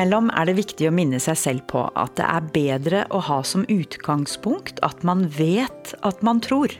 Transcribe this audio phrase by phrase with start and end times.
[0.00, 3.42] Innimellom er det viktig å minne seg selv på at det er bedre å ha
[3.44, 6.72] som utgangspunkt at man vet at man tror,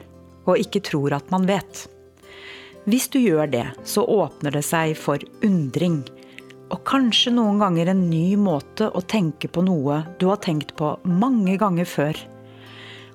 [0.48, 1.82] og ikke tror at man vet.
[2.88, 5.98] Hvis du gjør det, så åpner det seg for undring.
[6.72, 10.94] Og kanskje noen ganger en ny måte å tenke på noe du har tenkt på
[11.04, 12.22] mange ganger før.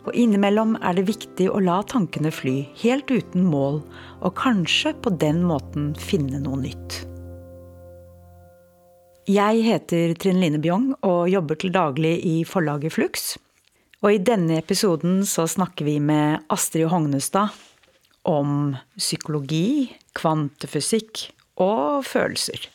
[0.05, 3.81] Og innimellom er det viktig å la tankene fly, helt uten mål,
[4.21, 7.01] og kanskje på den måten finne noe nytt.
[9.25, 13.23] Jeg heter Trine Line Bjong og jobber til daglig i forlaget Flux.
[14.05, 17.55] Og i denne episoden så snakker vi med Astrid Hognestad
[18.29, 21.23] om psykologi, kvantefysikk
[21.57, 22.67] og følelser.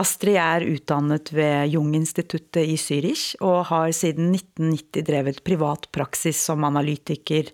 [0.00, 6.64] Astrid er utdannet ved Jung-instituttet i Zürich og har siden 1990 drevet privat praksis som
[6.64, 7.52] analytiker,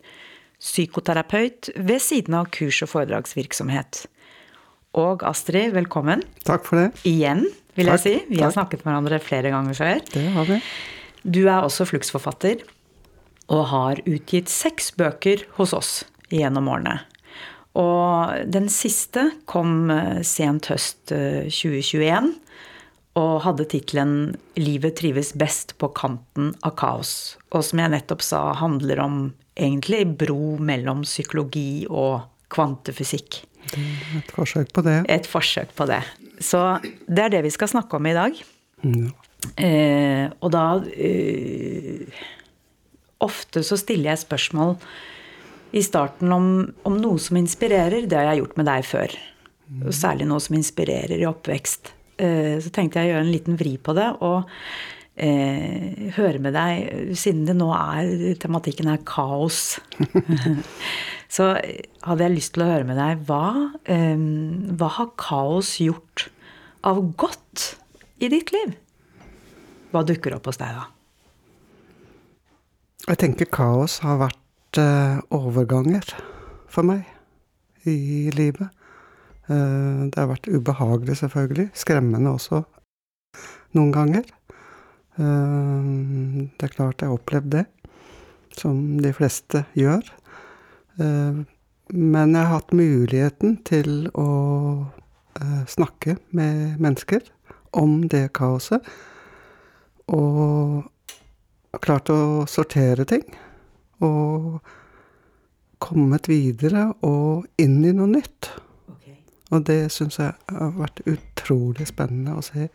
[0.62, 4.04] psykoterapeut, ved siden av kurs- og foredragsvirksomhet
[4.98, 6.22] og Astrid, velkommen.
[6.46, 6.88] Takk for det.
[7.08, 7.44] Igjen,
[7.78, 8.14] vil Takk, jeg si.
[8.28, 8.44] Vi takk.
[8.48, 10.02] har snakket med hverandre flere ganger før.
[10.10, 10.58] Det har vi.
[11.22, 12.64] Du er også fluksforfatter,
[13.50, 15.92] og har utgitt seks bøker hos oss
[16.30, 17.00] gjennom årene.
[17.78, 22.32] Og den siste kom eh, sent høst eh, 2021
[23.18, 24.12] og hadde tittelen
[24.58, 27.36] 'Livet trives best på kanten av kaos'.
[27.54, 29.16] Og som jeg nettopp sa, handler om
[29.58, 33.42] egentlig bro mellom psykologi og kvantefysikk.
[33.76, 34.98] Et forsøk på det.
[35.12, 36.02] Et forsøk på det.
[36.42, 36.60] Så
[37.06, 38.38] det er det vi skal snakke om i dag.
[38.82, 39.10] Ja.
[39.56, 42.20] Eh, og da eh,
[43.20, 44.74] Ofte så stiller jeg spørsmål
[45.76, 46.46] i starten om,
[46.88, 48.06] om noe som inspirerer.
[48.08, 49.16] Det har jeg gjort med deg før.
[49.84, 51.92] Og særlig noe som inspirerer i oppvekst.
[52.20, 54.48] Eh, så tenkte jeg å gjøre en liten vri på det og
[55.20, 59.78] eh, høre med deg, siden det nå er tematikken er kaos.
[61.34, 64.24] så hadde jeg lyst til å høre med deg hva, eh,
[64.80, 66.28] hva har kaos gjort
[66.88, 67.74] av godt
[68.20, 68.74] i ditt liv?
[69.90, 70.88] Hva dukker opp hos deg da?
[73.08, 76.04] Jeg tenker kaos har vært eh, overganger
[76.70, 77.08] for meg
[77.88, 78.68] i livet.
[79.50, 81.70] Eh, det har vært ubehagelig, selvfølgelig.
[81.74, 82.62] Skremmende også
[83.76, 84.28] noen ganger.
[85.20, 85.90] Eh,
[86.56, 87.64] det er klart jeg har opplevd det,
[88.56, 90.06] som de fleste gjør.
[91.00, 91.42] Eh,
[91.90, 94.30] men jeg har hatt muligheten til å
[95.40, 97.26] eh, snakke med mennesker
[97.76, 98.86] om det kaoset.
[100.10, 100.86] Og
[101.82, 103.26] klart å sortere ting.
[104.02, 104.58] Og
[105.80, 108.50] kommet videre og inn i noe nytt.
[109.50, 112.68] Og det syns jeg har vært utrolig spennende å se.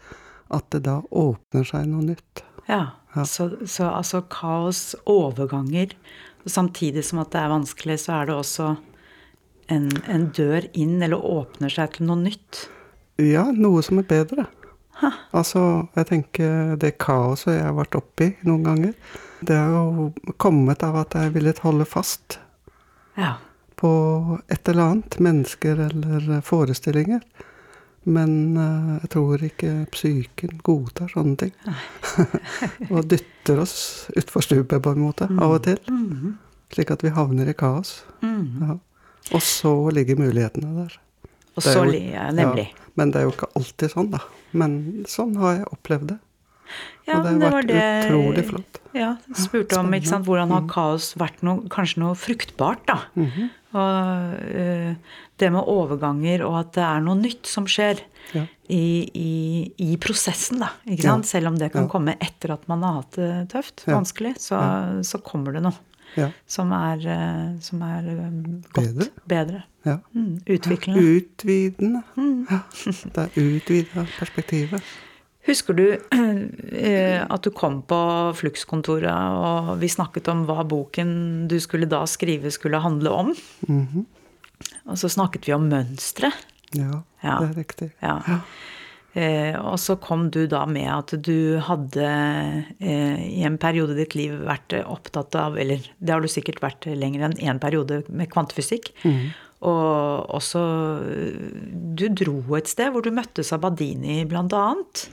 [0.53, 2.43] At det da åpner seg noe nytt.
[2.69, 2.85] Ja,
[3.15, 3.23] Ja.
[3.23, 5.93] Så, så altså kaos, overganger.
[6.43, 8.65] Og samtidig som at det er vanskelig, så er det også
[9.71, 12.65] en, en dør inn, eller åpner seg til noe nytt.
[13.23, 14.45] Ja, noe som er bedre.
[15.31, 18.93] Altså, jeg tenker det kaoset jeg har vært oppi noen ganger,
[19.47, 22.37] det har jo kommet av at jeg ville holde fast
[23.15, 23.37] Ja.
[23.79, 25.19] på et eller annet.
[25.23, 27.23] Mennesker eller forestillinger.
[28.05, 31.53] Men uh, jeg tror ikke psyken godtar sånne ting.
[32.93, 33.77] og dytter oss
[34.17, 35.79] utfor stupet på en måte, av og til.
[36.75, 38.03] Slik at vi havner i kaos.
[38.21, 38.77] Ja.
[39.33, 40.99] Og så ligger mulighetene der.
[41.55, 42.67] Og så jo- ja, nemlig.
[42.69, 44.19] Ja, men det er jo ikke alltid sånn, da.
[44.53, 46.19] Men sånn har jeg opplevd det.
[47.05, 48.79] Ja, og det har det vært det- utrolig flott.
[48.95, 52.99] Ja, spurte om hvordan har kaos vært noe, kanskje noe fruktbart, da.
[53.15, 53.49] Mhm.
[53.75, 54.95] Og eh,
[55.37, 57.99] det med overganger og at det er noe nytt som skjer
[58.33, 58.45] Ja.
[58.73, 59.31] i, i,
[59.85, 60.71] i prosessen, da.
[60.89, 61.17] Ikke Ja.
[61.27, 61.89] Selv om det kan Ja.
[61.91, 64.57] komme etter at man har hatt det tøft, vanskelig, så,
[65.05, 65.75] så kommer det noe
[66.15, 66.29] Ja.
[66.47, 68.31] som er, eh, som er eh,
[68.73, 68.95] godt.
[68.95, 69.09] Bedre.
[69.27, 69.63] Bedre.
[69.85, 69.97] ja.
[70.15, 71.03] Mm, utviklende.
[71.19, 72.03] Utvidende.
[72.49, 72.59] Ja.
[72.85, 74.81] Det er utvida perspektivet.
[75.45, 75.83] Husker du
[76.73, 77.99] eh, at du kom på
[78.39, 81.11] Flux-kontoret, og vi snakket om hva boken
[81.51, 83.33] du skulle da skrive, skulle handle om?
[83.69, 84.05] Mhm.
[84.85, 86.29] Og så snakket vi om mønstre.
[86.75, 87.39] Ja, Ja.
[87.41, 87.87] det er riktig.
[88.01, 88.39] Ja.
[89.15, 92.07] Eh, og så kom du da med at du hadde
[92.81, 96.59] eh, i en periode i ditt liv vært opptatt av Eller det har du sikkert
[96.59, 98.91] vært lenger enn én periode med kvantefysikk.
[99.65, 100.63] Og også
[101.07, 101.37] eh,
[101.95, 105.05] Du dro et sted hvor du møtte Sabadini, blant annet.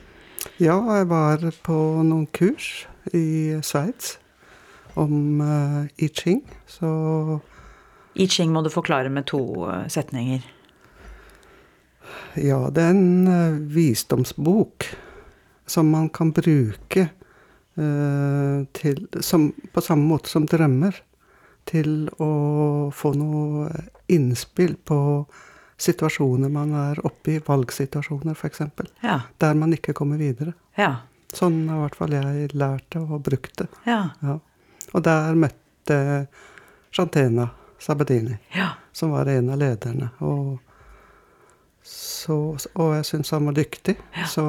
[0.61, 1.75] Ja, jeg var på
[2.05, 2.85] noen kurs
[3.15, 4.17] i Sveits
[4.99, 6.89] om uh, I Ching, så
[8.13, 10.43] I Ching må du forklare med to eh, setninger.
[12.37, 14.85] Ja, det er en uh, visdomsbok
[15.65, 17.09] som man kan bruke
[17.73, 20.93] til som, På samme måte som drømmer.
[21.65, 23.71] Til å få noe
[24.13, 24.97] innspill på
[25.83, 28.61] situasjoner man er oppe i, valgsituasjoner f.eks.,
[29.03, 29.19] Ja.
[29.39, 30.53] der man ikke kommer videre.
[30.77, 30.95] Ja.
[31.33, 33.67] Sånn har i hvert fall jeg lært det og brukt det.
[33.89, 34.01] Ja.
[34.21, 34.37] Ja.
[34.93, 35.97] Og der møtte
[36.93, 37.49] Shantena
[37.79, 38.69] Sabedini, Ja.
[38.93, 40.09] som var en av lederne.
[40.21, 40.59] Og,
[41.83, 42.35] så,
[42.79, 43.97] og jeg syntes han var dyktig,
[44.31, 44.43] så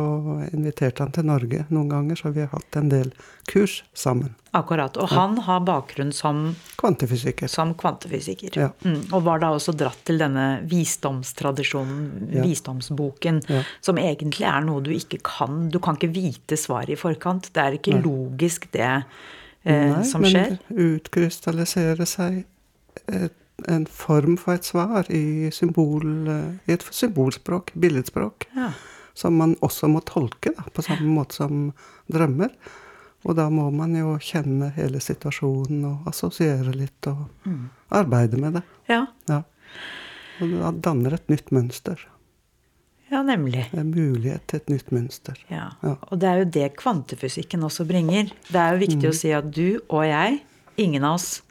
[0.54, 2.16] inviterte han til Norge noen ganger.
[2.20, 3.10] Så vi har hatt en del
[3.50, 4.36] kurs sammen.
[4.54, 4.94] Akkurat.
[5.02, 7.50] Og han har bakgrunn som, Kvantefysiker.
[7.50, 8.54] som kvantefysiker.
[8.54, 8.68] Ja.
[8.86, 9.00] Mm.
[9.10, 12.42] Og var da også dratt til denne visdomstradisjonen, Ja.
[12.46, 13.62] visdomsboken, Ja.
[13.80, 15.70] som egentlig er noe du ikke kan.
[15.70, 17.50] Du kan ikke vite svaret i forkant.
[17.52, 19.04] Det er ikke logisk, det
[19.64, 22.44] eh, Nei, som men Nei, men utkrystalliserer seg
[23.08, 23.32] et,
[23.68, 28.72] en form for et svar i, symbol, eh, i et symbolspråk, billedspråk, Ja.
[29.14, 31.72] som man også må tolke da, på samme måte som
[32.10, 32.50] drømmer.
[33.24, 37.70] Og da må man jo kjenne hele situasjonen og assosiere litt og Mm.
[37.90, 38.62] arbeide med det.
[38.88, 39.06] ja.
[39.28, 39.42] Ja.
[40.40, 41.96] Og da danner et nytt mønster.
[43.10, 43.70] Ja, nemlig.
[43.70, 45.36] Det er mulighet til et nytt mønster.
[45.48, 45.70] Ja.
[45.82, 45.94] Ja.
[46.10, 48.32] Og det er jo det kvantefysikken også bringer.
[48.50, 49.10] Det er jo viktig Mm.
[49.10, 50.40] å si at du og jeg,
[50.76, 51.42] ingen av oss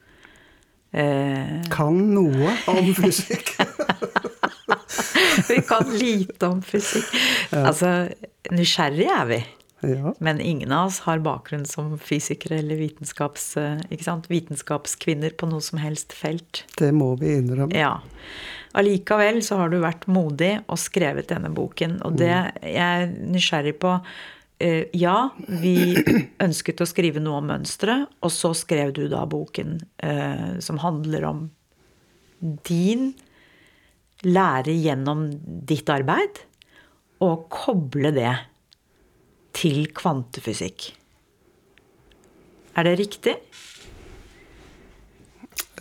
[0.93, 3.55] eh, Kan noe om fysikk.
[5.49, 7.09] Vi kan lite om fysikk.
[7.57, 8.09] Altså,
[8.53, 9.39] nysgjerrig er vi.
[9.81, 10.13] ja.
[10.23, 13.81] Men ingen av oss har bakgrunn som fysikere eller vitenskaps, eh,
[14.29, 16.63] vitenskapskvinner på noe som helst felt.
[16.77, 17.75] Det må vi innrømme.
[17.75, 17.97] Ja.
[18.73, 21.99] Allikevel så har du vært modig og skrevet denne boken.
[22.05, 23.97] Og det jeg er nysgjerrig på
[24.95, 25.17] Ja,
[25.47, 25.75] vi
[26.45, 31.25] ønsket å skrive noe om mønsteret, og så skrev du da boken eh, som handler
[31.27, 31.41] om
[32.67, 33.09] din
[34.23, 35.25] lære gjennom
[35.67, 36.39] ditt arbeid,
[37.23, 38.31] og koble det
[39.55, 40.93] til kvantefysikk.
[42.73, 43.35] Er det riktig?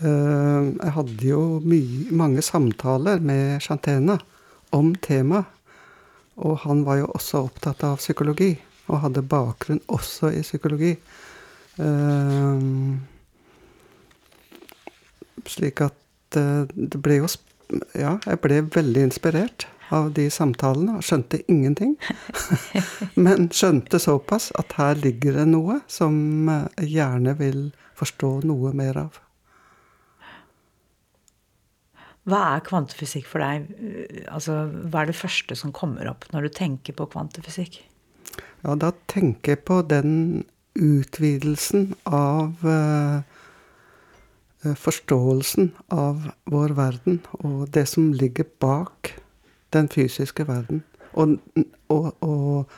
[0.02, 4.19] Eh, Jeg hadde jo mye, mange samtaler med Chantena
[4.73, 5.46] om temaet.
[6.43, 8.55] Og han var jo også opptatt av psykologi,
[8.92, 10.92] og hadde bakgrunn også i psykologi.
[11.80, 12.68] Eh,
[15.48, 17.30] Slik at eh, det ble jo
[17.96, 21.94] Ja, jeg ble veldig inspirert av de samtalene, og skjønte ingenting.
[23.24, 27.62] Men skjønte såpass at her ligger det noe som eh, jeg gjerne vil
[27.96, 29.20] forstå noe mer av.
[32.28, 33.64] Hva er kvantefysikk for deg?
[34.30, 34.60] Altså,
[34.92, 37.80] hva er det første som kommer opp når du tenker på kvantefysikk?
[38.62, 40.44] Ja, da tenker jeg på den
[40.79, 43.17] utvidelsen av eh,
[44.62, 49.12] eh, forståelsen av vår verden, og det som ligger bak
[49.75, 50.85] den fysiske verden.
[51.12, 51.35] Og,
[51.93, 52.70] og, og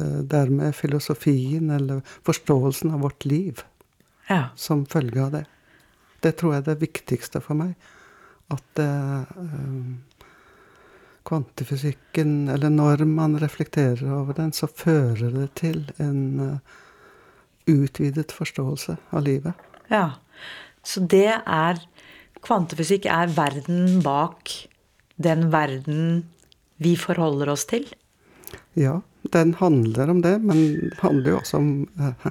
[0.00, 3.64] eh, dermed filosofien, eller forståelsen av vårt liv,
[4.28, 4.50] Ja.
[4.60, 5.46] som følge av det.
[6.20, 7.70] Det tror jeg er det viktigste for meg.
[8.52, 9.30] At eh,
[11.28, 16.78] kvantefysikken, eller når man reflekterer over den, så fører det til en eh,
[17.68, 19.54] utvidet forståelse av livet.
[19.92, 20.10] ja.
[20.88, 21.80] Så det er
[22.40, 24.48] Kvantefysikk er verden bak
[25.20, 26.22] den verden
[26.78, 27.82] vi forholder oss til?
[28.78, 29.00] Ja,
[29.34, 32.28] den handler om det, men handler jo også om eh,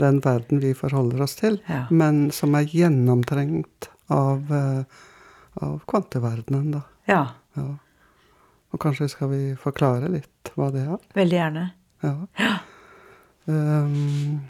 [0.00, 1.84] den verden vi forholder oss til, Ja.
[1.90, 4.84] men som er gjennomtrengt av, eh,
[5.60, 6.82] av kvanteverdenen, da.
[7.06, 7.22] Ja.
[7.54, 7.68] Ja.
[8.72, 11.00] Og kanskje skal vi forklare litt hva det er?
[11.16, 11.64] Veldig gjerne.
[12.02, 12.14] Ja.
[13.44, 14.40] Um,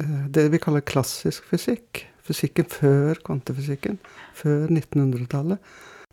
[0.00, 3.98] eh, det vi kaller klassisk fysikk, fysikken før kvantefysikken,
[4.38, 5.60] før 1900-tallet,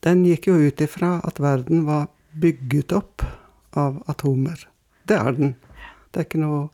[0.03, 2.07] den gikk jo ut ifra at verden var
[2.39, 3.23] bygget opp
[3.77, 4.61] av atomer.
[5.07, 5.55] Det er den.
[6.09, 6.67] Det er ikke noe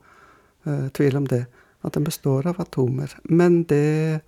[0.68, 1.46] uh, tvil om det.
[1.86, 3.12] At den består av atomer.
[3.30, 4.22] Men det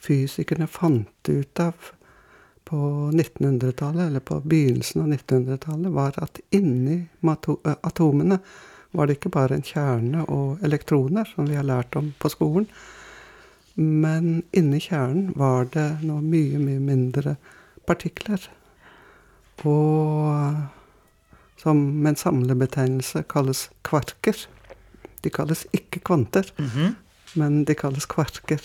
[0.00, 1.92] fysikerne fant ut av
[2.64, 7.00] på 1900-tallet, eller på begynnelsen av 1900-tallet, var at inni
[7.82, 8.38] atomene
[8.90, 12.66] var det ikke bare en kjerne og elektroner, som vi har lært om på skolen.
[13.74, 17.36] Men inni kjernen var det noe mye, mye mindre
[17.86, 18.42] partikler.
[19.62, 20.56] Og
[21.60, 24.36] som med en samlebetegnelse kalles kvarker.
[25.22, 26.94] De kalles ikke kvanter, Mhm.
[27.36, 28.60] men de kalles kvarker.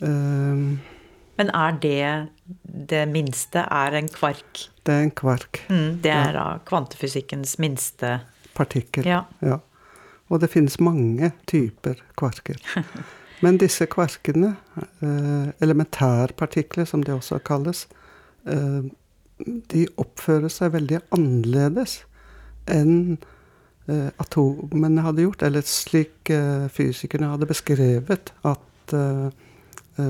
[0.00, 0.80] Um,
[1.38, 2.02] Men er det
[2.90, 3.62] det minste?
[3.70, 4.68] Er en kvark?
[4.88, 5.60] det er en kvark.
[5.68, 8.20] Mm, det er da kvantefysikkens minste
[8.56, 9.06] Partikkel.
[9.06, 9.22] Ja.
[9.44, 9.60] Ja.
[10.32, 12.56] Og det finnes mange typer kvarker.
[13.44, 17.84] Men disse kvarkene, eh, elementærpartikler som de også kalles,
[18.48, 18.88] eh,
[19.70, 22.00] de oppfører seg veldig annerledes
[22.66, 23.18] enn
[23.86, 26.32] eh, atomene hadde gjort, eller slik
[26.74, 28.96] fysikerne hadde beskrevet at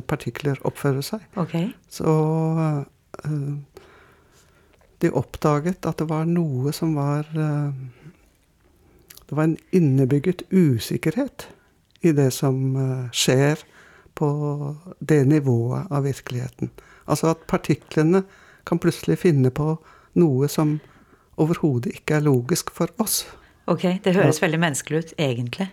[0.09, 1.25] partikler oppfører seg.
[1.41, 1.71] Okay.
[1.93, 2.13] Så
[3.25, 3.81] eh,
[5.03, 7.73] de oppdaget at det var noe som var eh,
[9.29, 11.49] Det var en innebygget usikkerhet
[12.01, 13.65] i det som eh, skjer
[14.19, 14.29] på
[15.01, 16.71] det nivået av virkeligheten.
[17.07, 18.23] Altså at partiklene
[18.67, 19.77] kan plutselig finne på
[20.19, 20.79] noe som
[21.37, 23.27] overhodet ikke er logisk for oss.
[23.69, 24.47] Ok, det høres ja.
[24.47, 25.69] veldig menneskelig ut, egentlig.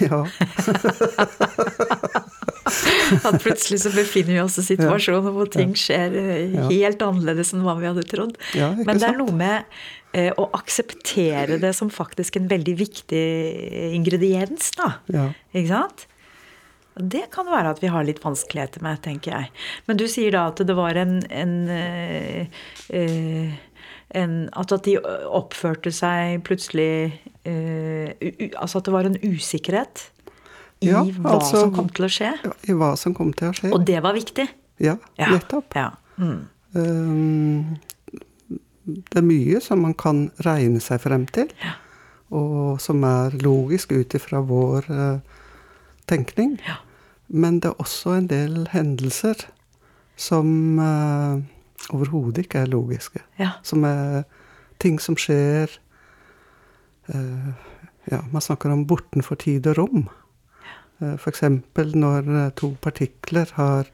[0.00, 0.24] Ja.
[3.28, 7.64] At plutselig så befinner vi oss i situasjoner hvor ting skjer eh, helt annerledes enn
[7.66, 8.36] hva vi hadde trodd.
[8.56, 9.80] Men det er noe med
[10.16, 13.24] eh, å akseptere det som faktisk en veldig viktig
[13.96, 14.94] ingrediens, da.
[15.52, 16.06] Ikke sant?
[17.00, 19.50] Det kan være at vi har litt vanskeligheter med, tenker jeg.
[19.88, 23.52] Men du sier da at det var en, en, uh,
[24.20, 27.14] en At de oppførte seg plutselig
[27.46, 30.10] Altså at det var en usikkerhet
[30.80, 32.30] i ja, hva altså, som kom til å skje?
[32.68, 33.70] I hva som kom til å skje.
[33.76, 34.46] Og det var viktig?
[34.80, 35.76] Ja, nettopp.
[35.76, 35.90] Ja.
[36.16, 36.40] Mm.
[36.72, 37.76] Um,
[38.84, 41.74] det er mye som man kan regne seg frem til, ja.
[42.32, 45.42] og som er logisk ut ifra vår uh,
[46.10, 46.56] tenkning.
[46.66, 46.80] Ja.
[47.28, 49.44] Men det er også en del hendelser
[50.20, 51.38] som uh,
[51.94, 53.22] overhodet ikke er logiske.
[53.38, 53.58] Ja.
[53.62, 54.24] Som er
[54.82, 55.76] ting som skjer
[57.12, 57.52] uh,
[58.10, 60.08] Ja, man snakker om bortenfor tid og rom.
[61.00, 61.42] Uh, F.eks.
[61.96, 62.30] når
[62.60, 63.90] to partikler har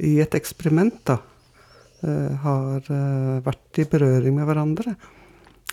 [0.00, 1.18] i et eksperiment da,
[2.40, 2.86] har
[3.44, 4.94] vært i berøring med hverandre.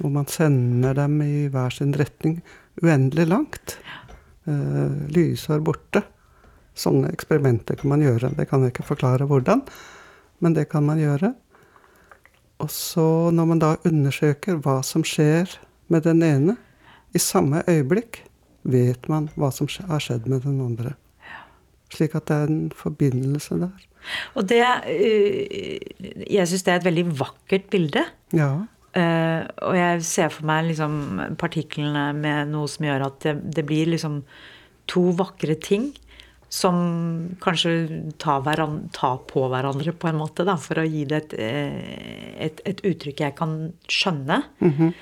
[0.04, 2.42] Og man sender dem i hver sin retning
[2.84, 3.78] uendelig langt.
[5.16, 6.02] Lysår borte.
[6.76, 8.34] Sånne eksperimenter kan man gjøre.
[8.36, 9.64] Det kan jeg ikke forklare hvordan,
[10.44, 11.32] men det kan man gjøre.
[12.60, 15.56] Og så, når man da undersøker hva som skjer
[15.94, 16.58] med den ene,
[17.16, 18.27] i samme øyeblikk
[18.68, 20.96] vet man hva som har skjedd med den andre.
[21.94, 23.86] Slik at det er en forbindelse der.
[24.40, 28.04] Og det øh, Jeg syns det er et veldig vakkert bilde.
[28.36, 28.52] Ja.
[28.98, 30.94] Uh, og jeg ser for meg liksom
[31.38, 34.22] partiklene med noe som gjør at det, det blir liksom
[34.90, 35.92] to vakre ting
[36.50, 36.78] som
[37.44, 37.74] kanskje
[38.18, 42.36] tar, hverandre, tar, på hverandre på en måte, da, for å gi det et, eh,
[42.48, 43.58] et, et uttrykk jeg kan
[43.92, 44.44] skjønne.
[44.64, 44.94] Mm -hmm.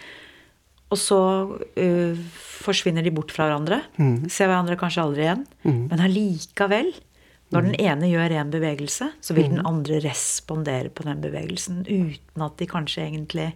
[0.93, 1.19] Og så
[1.55, 2.25] uh,
[2.65, 3.81] forsvinner de bort fra hverandre.
[3.97, 4.27] Mm.
[4.31, 5.45] Ser hverandre kanskje aldri igjen.
[5.65, 5.79] Mm.
[5.91, 6.91] Men allikevel,
[7.53, 12.45] når den ene gjør en bevegelse, så vil den andre respondere på den bevegelsen uten
[12.45, 13.49] at de kanskje egentlig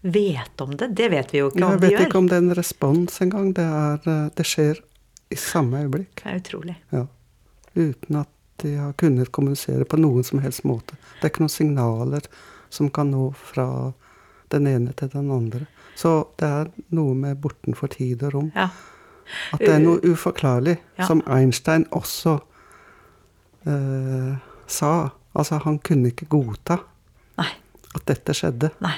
[0.00, 0.88] vet om det.
[0.96, 1.90] Det vet vi jo ikke om de gjør.
[1.90, 3.50] Jeg vet ikke om det er en respons engang.
[3.56, 3.66] Det,
[4.06, 4.80] eh, det skjer
[5.30, 6.22] i samme øyeblikk.
[6.22, 6.76] Det er utrolig.
[6.90, 7.06] Ja.
[7.74, 8.30] Uten at
[8.62, 10.96] de har kunnet kommunisere på noen som helst måte.
[11.20, 12.26] Det er ikke noen signaler
[12.72, 13.92] som kan nå fra
[14.52, 15.66] den ene til den andre.
[16.00, 18.48] Så det er noe med bortenfor tid og rom.
[18.54, 18.70] Ja.
[19.54, 21.06] At det er noe uforklarlig, ja.
[21.06, 22.38] som Einstein også
[23.68, 24.32] eh,
[24.66, 24.94] sa.
[25.36, 26.80] Altså, han kunne ikke godta
[27.38, 27.50] Nei.
[27.94, 28.72] at dette skjedde.
[28.82, 28.96] Nei.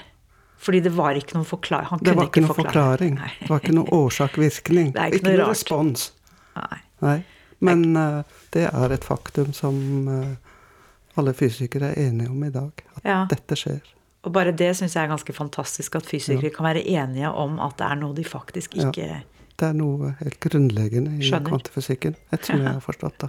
[0.62, 1.90] Fordi det var ikke noen forklaring.
[1.90, 3.16] Han det var ikke, ikke noen forklaring.
[3.18, 3.32] Nei.
[3.40, 4.92] Det var ikke noen årsak-virkning.
[4.94, 6.12] ikke, ikke noe respons.
[6.56, 6.78] Nei.
[7.02, 7.18] Nei.
[7.62, 12.86] Men uh, det er et faktum som uh, alle fysikere er enige om i dag.
[12.96, 13.18] At ja.
[13.30, 13.82] dette skjer.
[14.22, 16.54] Og bare det syns jeg er ganske fantastisk, at fysikere ja.
[16.54, 19.20] kan være enige om at det er noe de faktisk ikke ja.
[19.58, 21.52] Det er noe helt grunnleggende i Skjønner.
[21.52, 22.14] kvantefysikken.
[22.34, 23.28] Et som jeg har forstått, det.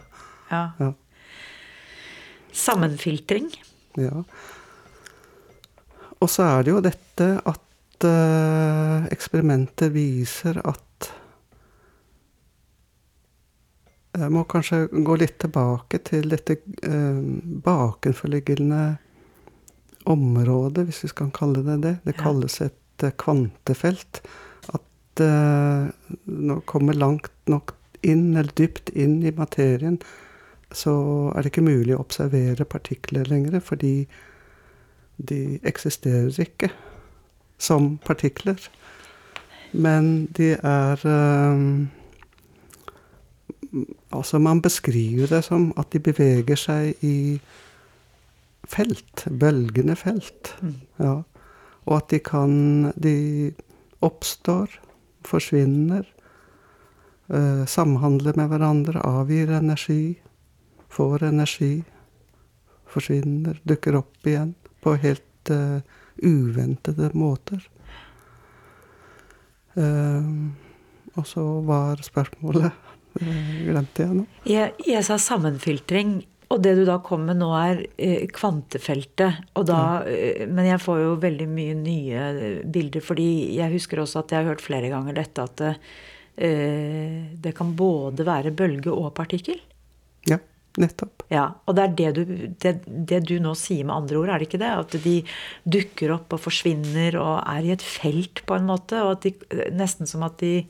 [0.50, 0.62] Ja.
[0.80, 0.92] ja.
[2.54, 3.50] Sammenfiltring.
[4.00, 4.24] Ja.
[6.24, 10.80] Og så er det jo dette at uh, eksperimentet viser at
[14.14, 17.22] Jeg må kanskje gå litt tilbake til dette uh,
[17.66, 18.82] bakenforliggende
[20.10, 21.94] området, hvis vi skal kalle det det.
[22.06, 24.22] Det kalles et uh, kvantefelt.
[24.74, 25.90] At uh,
[26.26, 30.00] når du kommer langt nok inn, eller dypt inn i materien,
[30.74, 30.94] så
[31.36, 34.08] er det ikke mulig å observere partikler lenger, fordi
[35.18, 36.72] de eksisterer ikke
[37.62, 38.58] som partikler.
[39.74, 41.86] Men de er uh,
[44.14, 47.40] Altså, man beskriver det som at de beveger seg i
[48.68, 49.26] felt.
[49.30, 50.54] Bølgende felt.
[50.62, 50.76] Mm.
[50.98, 51.16] Ja.
[51.84, 53.54] Og at de kan De
[54.04, 54.68] oppstår,
[55.24, 56.04] forsvinner,
[57.30, 60.18] eh, samhandler med hverandre, avgir energi,
[60.92, 61.84] får energi,
[62.84, 64.52] forsvinner, dukker opp igjen
[64.84, 65.80] på helt eh,
[66.20, 67.64] uventede måter.
[69.80, 70.28] Eh,
[71.14, 74.24] og så var spørsmålet uh, Glemte jeg nå?
[74.50, 76.16] Jeg, jeg, sa sammenfiltring.
[76.54, 79.44] Og det du da kom med nå, er eh, kvantefeltet.
[79.58, 80.48] Og da, ja.
[80.50, 82.32] Men jeg får jo veldig mye nye
[82.70, 83.02] bilder.
[83.02, 85.76] fordi jeg husker også at jeg har hørt flere ganger dette at det,
[86.34, 89.60] det kan både være bølge og partikkel.
[90.30, 90.40] Ja.
[90.82, 91.28] Nettopp.
[91.30, 92.22] Ja, Og det er det du,
[92.58, 94.72] det, det du nå sier med andre ord, er det ikke det?
[94.74, 95.16] At de
[95.70, 98.98] dukker opp og forsvinner og er i et felt, på en måte.
[99.06, 99.34] Og at de,
[99.78, 100.64] nesten som at de,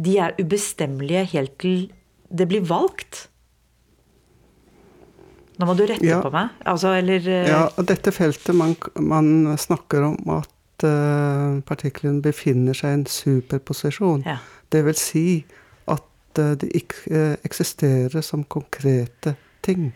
[0.00, 1.90] de er ubestemmelige helt til
[2.32, 3.26] det blir valgt.
[5.56, 6.20] Nå må du rette Ja.
[6.20, 6.50] på meg.
[6.68, 12.90] Altså, eller eh, Ja, dette feltet man, man snakker om at uh, partiklene befinner seg
[12.90, 14.22] i en superposisjon.
[14.26, 14.36] Ja.
[14.72, 15.24] Det vil si
[15.88, 16.04] at
[16.38, 19.94] uh, de ikke eh, eksisterer som konkrete ting,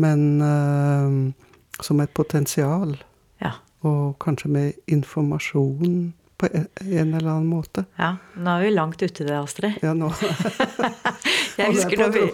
[0.00, 1.32] men eh,
[1.84, 2.96] som et potensial,
[3.42, 3.52] ja.
[3.82, 6.12] og kanskje med informasjon
[6.42, 7.84] på en, eller annen måte.
[8.00, 8.12] ja.
[8.34, 9.78] Nå er vi langt ute i det, Astrid.
[9.84, 10.10] Ja, nå
[11.60, 12.26] Jeg husker når vi.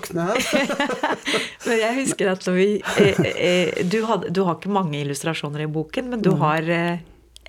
[1.68, 2.66] Men jeg husker at når vi
[3.02, 7.00] eh, eh, du, had, du har ikke mange illustrasjoner i boken, men du har eh,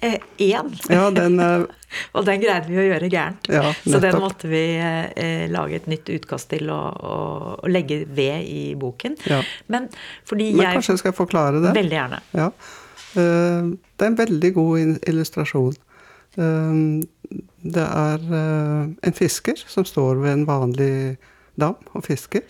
[0.02, 0.72] eh, én.
[0.90, 1.68] Ja, den er
[2.18, 3.50] Og den greide vi å gjøre gærent.
[3.54, 8.02] Ja, Så den måtte vi eh, lage et nytt utkast til og, og, og legge
[8.06, 9.18] ved i boken.
[9.30, 9.42] Ja.
[9.68, 9.90] Men
[10.34, 11.76] Men jeg kanskje jeg skal forklare det?
[11.78, 12.22] Veldig gjerne.
[12.38, 12.50] Ja.
[13.14, 15.78] Eh, Det er en veldig god illustrasjon.
[16.40, 17.06] Eh,
[17.60, 21.18] Det er eh, en fisker som står ved en vanlig
[21.60, 22.46] dam og fisker.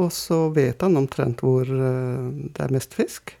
[0.00, 3.34] Og så vet han omtrent hvor eh, det er mest fisk.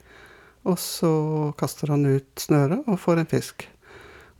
[0.64, 1.12] Og så
[1.60, 3.66] kaster han ut snøret og får en fisk.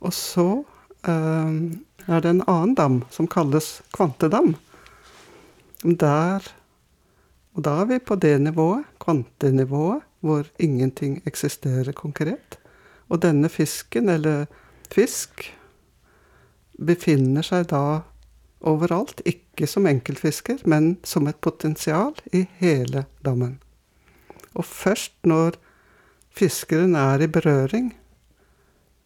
[0.01, 0.63] Og så
[1.05, 4.55] er det en annen dam som kalles kvantedam.
[5.85, 6.41] Der
[7.55, 12.57] Og da er vi på det nivået, kvantenivået, hvor ingenting eksisterer konkret.
[13.09, 14.45] Og denne fisken, eller
[14.95, 15.49] fisk,
[16.75, 18.01] befinner seg da
[18.65, 19.21] overalt.
[19.27, 23.57] Ikke som enkeltfisker, men som et potensial i hele dammen.
[24.55, 25.59] Og først når
[26.35, 27.93] fiskeren er i berøring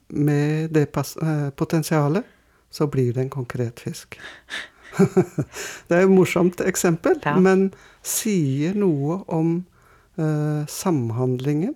[0.10, 2.25] med det eh, potensialet,
[2.69, 4.17] så blir det en konkret fisk.
[5.88, 7.36] det er et morsomt eksempel, Ja.
[7.38, 7.72] men
[8.05, 9.65] sier noe om
[10.19, 11.75] uh, samhandlingen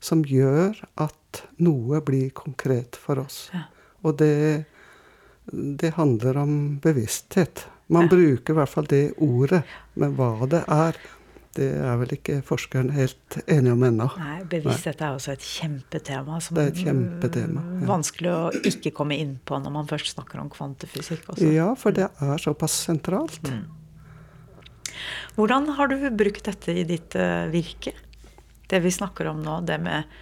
[0.00, 3.48] som gjør at noe blir konkret for oss.
[3.54, 3.66] Ja.
[4.06, 4.64] Og det,
[5.50, 7.66] det handler om bevissthet.
[7.88, 8.08] Man Ja.
[8.08, 9.62] bruker i hvert fall det ordet,
[9.96, 10.96] men hva det er,
[11.56, 14.06] det er vel ikke forskerne helt enige om ennå.
[14.20, 16.40] Nei, bevissthet er også et kjempetema.
[16.44, 17.86] Som Det er et kjempetema, ja.
[17.88, 21.26] Vanskelig å ikke komme inn på når man først snakker om kvantefysikk.
[21.32, 21.50] Også.
[21.52, 23.40] Ja, for det er såpass sentralt.
[23.48, 23.64] Mm.
[25.38, 27.92] Hvordan har du brukt dette i ditt uh, virke?
[28.68, 30.18] Det vi snakker om nå, det med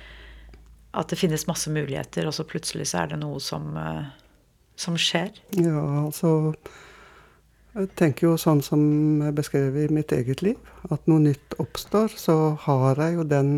[0.97, 4.07] at det finnes masse muligheter, og så plutselig så er det noe som, eh,
[4.81, 5.35] som skjer.
[5.59, 6.55] Ja, altså
[7.77, 8.81] Jeg tenker jo sånn som
[9.21, 10.57] jeg beskrev i mitt eget liv.
[10.89, 13.51] At noe nytt oppstår, så har jeg jo den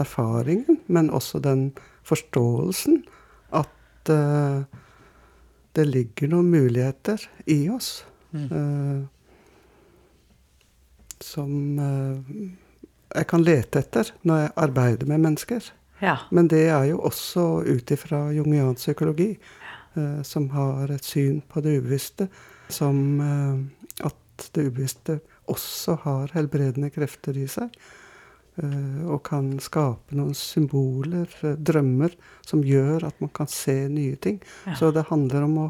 [0.00, 1.74] erfaringen, men også den
[2.08, 3.02] forståelsen
[3.52, 4.64] at uh,
[5.76, 8.06] det ligger noen muligheter i oss.
[8.32, 9.04] eh,
[11.20, 12.34] som eh,
[13.14, 15.70] jeg kan lete etter når jeg arbeider med mennesker.
[16.02, 16.16] Ja.
[16.30, 19.32] Men det er jo også ut ifra jungiansk psykologi,
[19.96, 22.28] eh, som har et syn på det ubevisste,
[22.68, 27.72] som eh, at det ubevisste også har helbredende krefter i seg.
[28.58, 32.14] eh, og kan skape noen symboler, eh, drømmer,
[32.46, 34.40] som gjør at man kan se nye ting.
[34.66, 34.74] Ja.
[34.74, 35.68] Så det handler om å,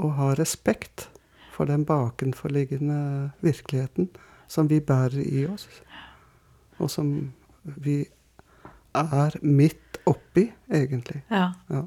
[0.00, 1.08] å ha respekt
[1.52, 4.08] for den bakenforliggende virkeligheten
[4.48, 5.68] som vi bærer i oss,
[6.78, 7.12] og som
[7.62, 8.00] vi
[8.96, 11.22] er midt oppi, egentlig.
[11.30, 11.52] ja.
[11.70, 11.86] Ja.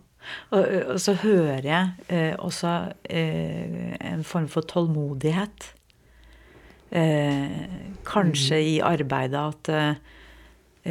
[0.54, 2.72] Og, og så hører jeg eh, også
[3.10, 5.72] eh, en form for tålmodighet.
[6.92, 7.62] Eh,
[8.06, 10.02] kanskje i arbeidet at eh,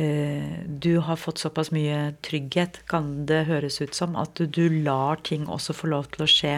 [0.01, 4.81] eh, du har fått såpass mye trygghet, kan det høres ut som, at du, du
[4.83, 6.57] lar ting også få lov til å skje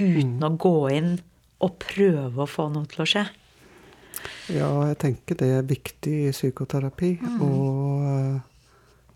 [0.00, 1.18] uten å gå inn
[1.60, 3.26] og prøve å få noe til å skje.
[4.52, 7.54] Ja, jeg tenker det er viktig i psykoterapi å
[8.10, 8.36] eh,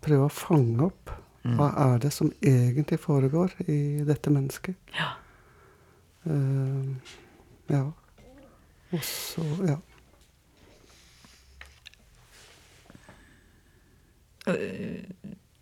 [0.05, 1.15] prøve å fange opp
[1.53, 4.77] hva er det som egentlig foregår i dette mennesket.
[4.97, 5.11] Ja.
[6.25, 6.95] Uh,
[7.69, 7.83] ja.
[8.95, 9.77] Og så, ja.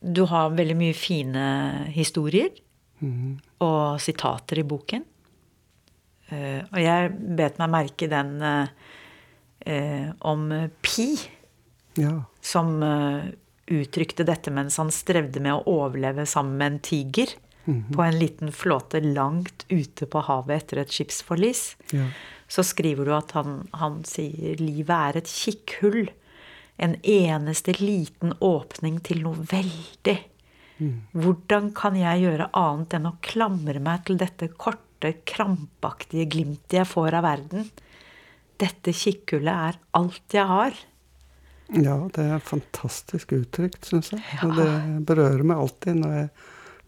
[0.03, 1.43] Du har veldig mye fine
[1.95, 2.51] historier
[2.99, 3.59] mm.
[3.63, 5.03] og sitater i boken.
[6.31, 8.71] Uh, og jeg bet meg merke den eh,
[9.65, 10.47] eh, om
[10.81, 11.07] Pi,
[11.95, 12.23] ja.
[12.41, 13.31] som eh,
[13.73, 17.27] uttrykte dette mens han strevde med å overleve sammen med en tiger
[17.65, 17.93] Mhm.
[17.95, 21.75] på en liten flåte langt ute på havet etter et skipsforlis.
[21.93, 22.09] ja.
[22.47, 26.09] Så skriver du at han, han sier livet er et kikkhull.
[26.77, 30.17] En eneste liten åpning til noe veldig.
[31.15, 36.85] Hvordan kan jeg gjøre annet enn å klamre meg til dette korte, krampaktige glimtet jeg
[36.91, 37.71] får av verden?
[38.61, 40.81] Dette kikkhullet er alt jeg har.
[41.73, 44.21] Ja, det er fantastisk uttrykt, syns jeg.
[44.45, 44.67] Og det
[45.07, 46.27] berører meg alltid når jeg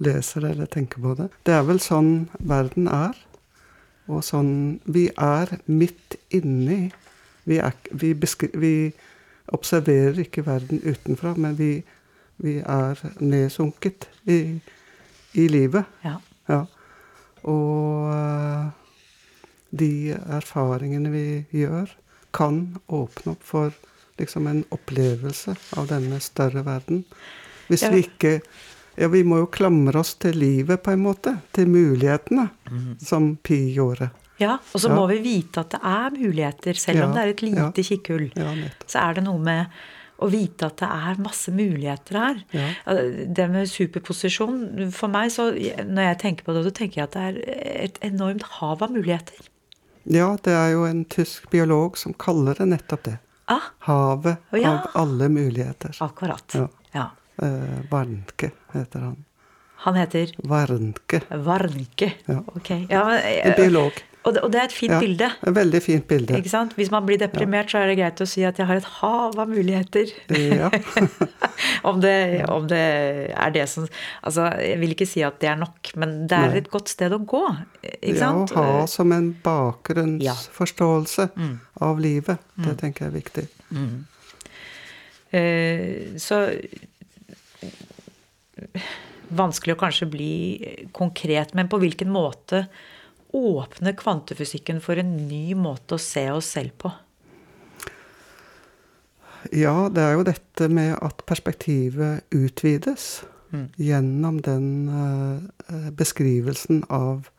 [0.05, 1.29] leser det eller tenker på det.
[1.47, 3.17] Det er vel sånn verden er.
[4.11, 6.91] Og sånn Vi er midt inni
[7.45, 8.11] Vi, er, vi,
[8.53, 8.75] vi
[9.53, 11.83] observerer ikke verden utenfra, men vi,
[12.41, 14.57] vi er nedsunket i,
[15.37, 15.85] i livet.
[16.05, 16.15] Ja.
[16.49, 16.63] Ja.
[17.45, 18.84] Og eh,
[19.71, 21.25] de erfaringene vi
[21.63, 21.89] gjør,
[22.35, 23.71] kan åpne opp for
[24.19, 27.03] liksom en opplevelse av denne større verden.
[27.69, 27.89] Hvis Ja.
[27.91, 28.41] vi ikke
[28.97, 31.41] Ja, vi må jo klamre oss til livet, på en måte.
[31.51, 32.49] Til mulighetene,
[32.97, 34.09] som Pi gjorde.
[34.39, 34.53] ja.
[34.73, 34.95] Og så Ja.
[34.95, 37.71] må vi vite at det er muligheter, selv om det er et lite ja.
[37.83, 38.31] kikkhull.
[38.37, 38.53] Ja.
[38.87, 39.67] Så er det noe med
[40.21, 42.43] å vite at det er masse muligheter her.
[42.53, 42.69] Ja.
[43.33, 47.11] Det med superposisjon For meg, så når jeg tenker på det, så tenker jeg at
[47.11, 49.35] det er et enormt hav av muligheter.
[50.07, 53.17] Ja, det er jo en tysk biolog som kaller det nettopp det.
[53.49, 54.71] Ah, Havet oh, ja.
[54.73, 55.95] av alle muligheter.
[55.99, 56.53] akkurat.
[56.53, 56.67] Ja.
[56.91, 57.09] Ja.
[57.41, 59.23] Eh, Warnke heter han.
[59.85, 61.21] Han heter Warnke.
[61.29, 62.13] Varnke.
[62.25, 62.43] Ja.
[62.47, 62.69] Ok.
[62.69, 63.93] Ja, men, En biolog.
[64.25, 65.27] Og, det, og det er et fint Ja, bilde.
[65.45, 66.37] Et veldig fint bilde.
[66.39, 66.73] Ikke sant?
[66.77, 69.37] Hvis man blir deprimert, så er det greit å si at jeg har et hav
[69.39, 70.09] av muligheter.
[70.33, 70.69] Ja.
[71.89, 72.15] om, det,
[72.49, 72.81] om det
[73.31, 73.85] er det som
[74.25, 76.63] Altså, jeg vil ikke si at det er nok, men det er Nei.
[76.63, 77.43] et godt sted å gå.
[78.01, 81.55] Ikke ja, å ha som en bakgrunnsforståelse Mm.
[81.85, 82.41] av livet.
[82.57, 83.47] Det tenker jeg er viktig.
[85.35, 86.37] Eh, Så
[89.35, 90.33] Vanskelig å kanskje bli
[90.95, 92.65] konkret, men på hvilken måte
[93.35, 96.91] åpner kvantefysikken for en ny måte å se oss selv på?
[99.53, 103.69] Ja, det er jo dette med at perspektivet utvides Mm.
[103.75, 107.29] gjennom den uh, beskrivelsen av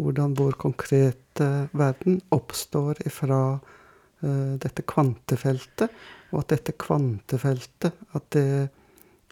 [0.00, 5.92] hvordan vår konkrete verden oppstår ifra uh, dette kvantefeltet,
[6.32, 8.46] og at dette kvantefeltet at det,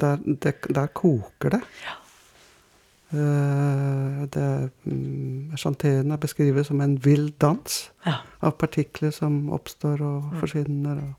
[0.02, 1.62] der, det, der koker det.
[1.62, 1.98] Eh,
[3.12, 8.14] det mm, beskrives som en vill dans Ja.
[8.40, 10.96] av partikler som oppstår og forsvinner.
[11.02, 11.14] Og,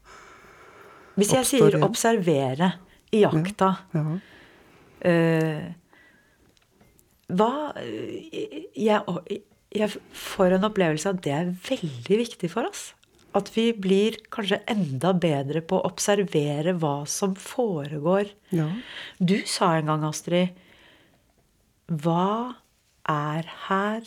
[1.15, 1.83] Hvis jeg sier igjen.
[1.83, 2.73] 'observere'
[3.11, 4.17] i jakta, ja.
[5.05, 5.73] uh,
[7.29, 7.73] hva
[8.75, 9.41] jeg,
[9.73, 12.93] jeg får en opplevelse av at det er veldig viktig for oss.
[13.33, 18.29] At vi blir kanskje enda bedre på å observere hva som foregår.
[18.51, 18.69] ja.
[19.19, 20.49] Du sa en gang, Astrid,
[21.91, 22.55] hva
[23.09, 24.01] er her?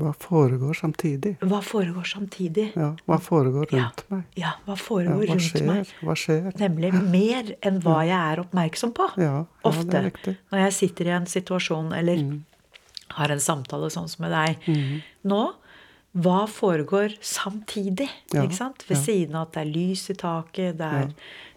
[0.00, 1.34] Hva foregår samtidig?
[1.42, 2.70] Hva foregår samtidig?
[2.78, 3.82] Ja, hva foregår Ja.
[3.90, 4.22] rundt meg?
[4.36, 5.66] Ja, hva Ja, foregår hva rundt skjer?
[5.66, 5.86] meg?
[6.00, 6.52] Hva skjer?
[6.58, 9.10] Nemlig mer enn hva jeg er oppmerksom på.
[9.18, 9.90] Ja, ja, Ofte.
[9.90, 10.36] det er riktig.
[10.52, 12.40] Når jeg sitter i en situasjon eller
[13.10, 15.54] har en samtale sånn som med deg nå.
[16.16, 18.08] Hva foregår samtidig?
[18.32, 18.84] Ja, ikke sant?
[18.88, 19.02] Ved ja.
[19.02, 21.12] siden av at det er lys i taket, det er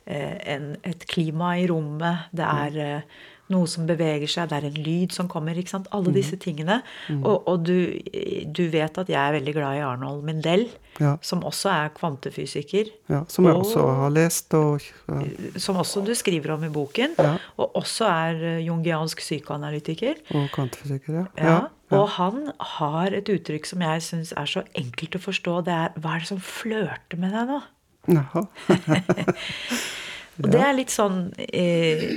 [0.06, 3.02] eh, en, et klima i rommet, det er eh,
[3.50, 5.54] noe som beveger seg, det er en lyd som kommer.
[5.60, 5.88] ikke sant?
[5.92, 6.82] Alle disse tingene.
[7.22, 8.00] Og, og du,
[8.48, 11.18] du vet at jeg er veldig glad i Arnold Mindell, Ja.
[11.26, 12.86] som også er kvantefysiker.
[13.10, 16.70] Ja, som jeg Og- også har lest og ja, som også du skriver om i
[16.70, 17.16] boken,
[17.58, 20.14] og også er eh, jungiansk psykoanalytiker.
[20.36, 21.26] og kvantefysiker, ja.
[21.38, 21.60] Ja,
[21.98, 25.66] Og han har et uttrykk som jeg syns er så enkelt å forstå.
[25.66, 27.62] Det er 'hva er det som flørter med deg nå'?
[28.08, 28.48] Jaha.
[30.42, 32.08] Og det er litt sånn eh,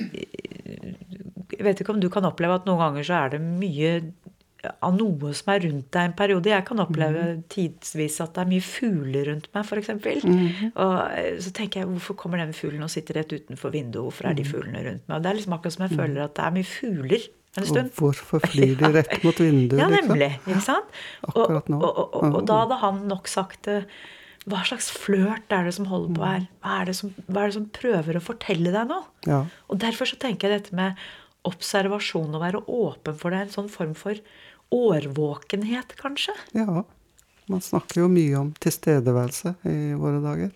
[1.53, 3.99] Jeg vet ikke om du kan oppleve at noen ganger så er det mye
[4.83, 6.51] av noe som er rundt deg en periode.
[6.51, 9.93] Jeg kan oppleve tidsvis at det er mye fugler rundt meg, f.eks.
[10.27, 10.73] Mm.
[10.73, 14.09] Og eh, så tenker jeg hvorfor kommer den fuglen og sitter rett utenfor vinduet?
[14.09, 15.15] Hvorfor er de fuglene rundt meg?
[15.19, 17.95] Og det er liksom akkurat som jeg føler at det er mye fugler en Og
[17.97, 20.11] hvorfor flyr de rett mot vinduet, Ja, liksom?
[20.13, 20.31] nemlig.
[20.45, 20.99] Ikke sant?
[21.31, 21.79] akkurat nå.
[21.81, 23.79] Og, og, og, og da hadde han nok sagt det.
[24.47, 26.45] Hva slags flørt er det som holder på her?
[26.63, 29.01] Hva er, det som, er det som prøver å fortelle deg nå?
[29.27, 29.41] Ja.
[29.67, 30.95] Og derfor så tenker jeg dette med
[31.47, 34.19] observasjon, å være åpen for det, en sånn form for
[34.75, 36.35] årvåkenhet, kanskje.
[36.53, 36.85] ja.
[37.47, 40.51] Man snakker jo mye om tilstedeværelse i våre dager.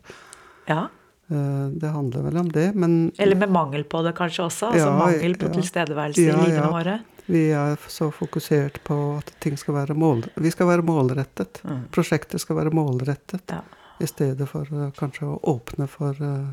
[0.67, 0.89] Ja.
[1.31, 4.73] Eh, Det handler vel om det, men Eller med mangel på det kanskje også.
[4.73, 5.53] Altså Ja, mangel på ja.
[5.55, 6.97] tilstedeværelse i livene våre.
[7.31, 10.25] vi er så fokusert på at ting skal være mål...
[10.35, 11.63] Vi skal være målrettet.
[11.95, 13.47] Prosjektet skal være målrettet.
[13.55, 13.63] Ja.
[14.01, 16.51] I stedet for uh, kanskje å åpne for uh,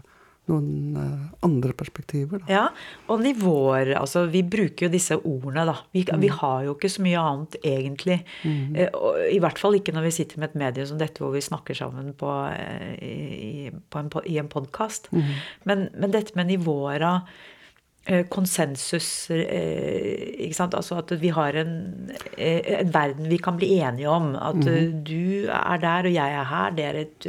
[0.47, 2.39] noen eh, andre perspektiver.
[2.39, 2.47] Da.
[2.47, 2.61] Ja,
[3.11, 5.73] og nivåer Altså, vi bruker jo disse ordene, da.
[5.91, 8.15] Vi, vi har jo ikke så mye annet, egentlig.
[8.95, 11.43] Og I hvert fall ikke når vi sitter med et medie som dette, hvor vi
[11.43, 12.31] snakker sammen på,
[13.03, 15.11] i, på en, i podkast.
[15.67, 17.27] Men, men dette med nivåer av
[18.31, 20.75] konsensus eh, ikke sant?
[20.77, 21.73] Altså at vi har en,
[22.37, 24.29] eh, en verden vi kan bli enige om.
[24.35, 25.03] At mm.
[25.07, 26.77] du er der, og jeg er her.
[26.77, 27.27] Det er et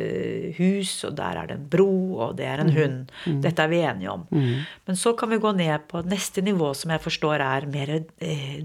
[0.59, 1.91] hus, og der er det en bro,
[2.29, 2.77] og det er en mm.
[2.79, 2.99] hund.
[3.27, 3.43] Mm.
[3.43, 4.27] Dette er vi enige om.
[4.31, 4.55] Mm.
[4.87, 8.61] Men så kan vi gå ned på neste nivå, som jeg forstår er mer eh,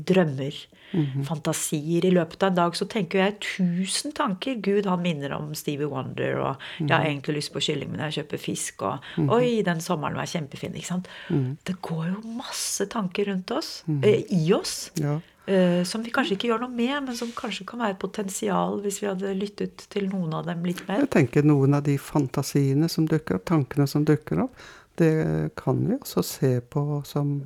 [0.93, 1.25] -hmm.
[1.25, 2.05] fantasier.
[2.05, 4.55] I løpet av en dag så tenker jeg tusen tanker.
[4.55, 7.09] Gud, han minner om Stevie Wonder, og jeg har mhm.
[7.09, 9.29] egentlig lyst på kylling, men jeg kjøper fisk, og mhm.
[9.29, 10.75] oi, den sommeren var kjempefin.
[10.75, 11.07] ikke sant?
[11.29, 11.57] Mhm.
[11.63, 14.91] Det går jo masse tanker rundt oss, eh, i oss.
[14.95, 15.19] Ja.
[15.43, 18.77] Uh, som vi kanskje ikke gjør noe med, men som kanskje kan være et potensial
[18.79, 21.01] hvis vi hadde lyttet til noen av dem litt mer.
[21.03, 24.55] Jeg tenker Noen av de fantasiene som dukker opp, tankene som dukker opp,
[24.95, 27.41] det kan vi også se på som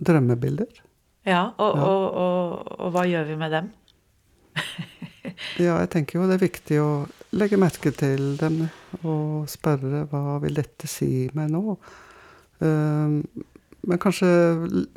[0.00, 0.82] drømmebilder.
[1.28, 1.84] Ja, og, ja.
[1.84, 3.70] Og, og, og, hva gjør vi med dem?
[5.66, 6.90] ja, jeg tenker jo det er viktig å
[7.36, 8.62] legge merke til dem
[9.06, 11.76] og spørre hva vil dette si meg nå?
[12.60, 13.20] Um,
[13.88, 14.28] men kanskje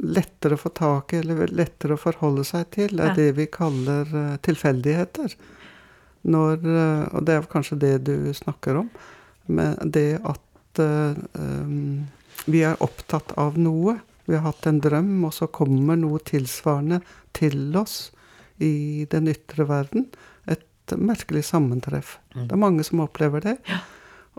[0.04, 4.10] lettere å få tak i, eller lettere å forholde seg til, er det vi kaller
[4.12, 5.36] uh, tilfeldigheter.
[6.28, 8.90] Når, uh, og det er kanskje det du snakker om.
[9.48, 12.04] Men det at uh, um,
[12.52, 17.02] vi er opptatt av noe vi har hatt en drøm, og så kommer noe tilsvarende
[17.36, 18.12] til oss
[18.64, 20.08] i den ytre verden.
[20.48, 22.18] Et merkelig sammentreff.
[22.36, 22.48] Mm.
[22.48, 23.82] Det er mange som opplever det, ja.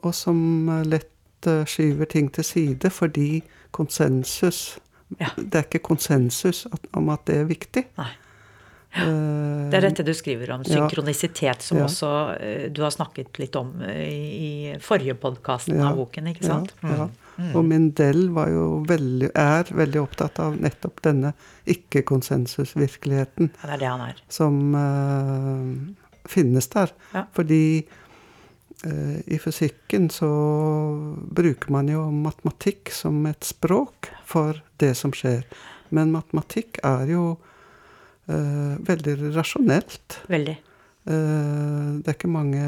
[0.04, 3.42] og som lett uh, skyver ting til side fordi
[3.74, 4.78] konsensus
[5.20, 5.28] ja.
[5.36, 7.82] Det er ikke konsensus at, om at det er viktig.
[8.00, 8.08] Nei.
[8.94, 11.86] Eh, det er dette du skriver om, synkronisitet, som ja.
[11.86, 12.10] også
[12.74, 14.16] du har snakket litt om i,
[14.48, 14.50] i
[14.82, 16.74] forrige podkasten av boken, ikke sant?
[16.82, 17.50] Ja, Mm.
[17.58, 21.32] Og Mindel veldig, er veldig opptatt av nettopp denne
[21.70, 23.50] ikke-konsensusvirkeligheten.
[23.58, 24.20] Ja, det er det han er.
[24.32, 26.92] Som uh, finnes der.
[27.14, 27.24] Ja.
[27.34, 30.30] Fordi uh, i fysikken så
[31.34, 35.42] bruker man jo matematikk som et språk for det som skjer.
[35.94, 40.22] Men matematikk er jo uh, veldig rasjonelt.
[40.30, 40.56] Veldig.
[41.04, 42.62] det er ikke mange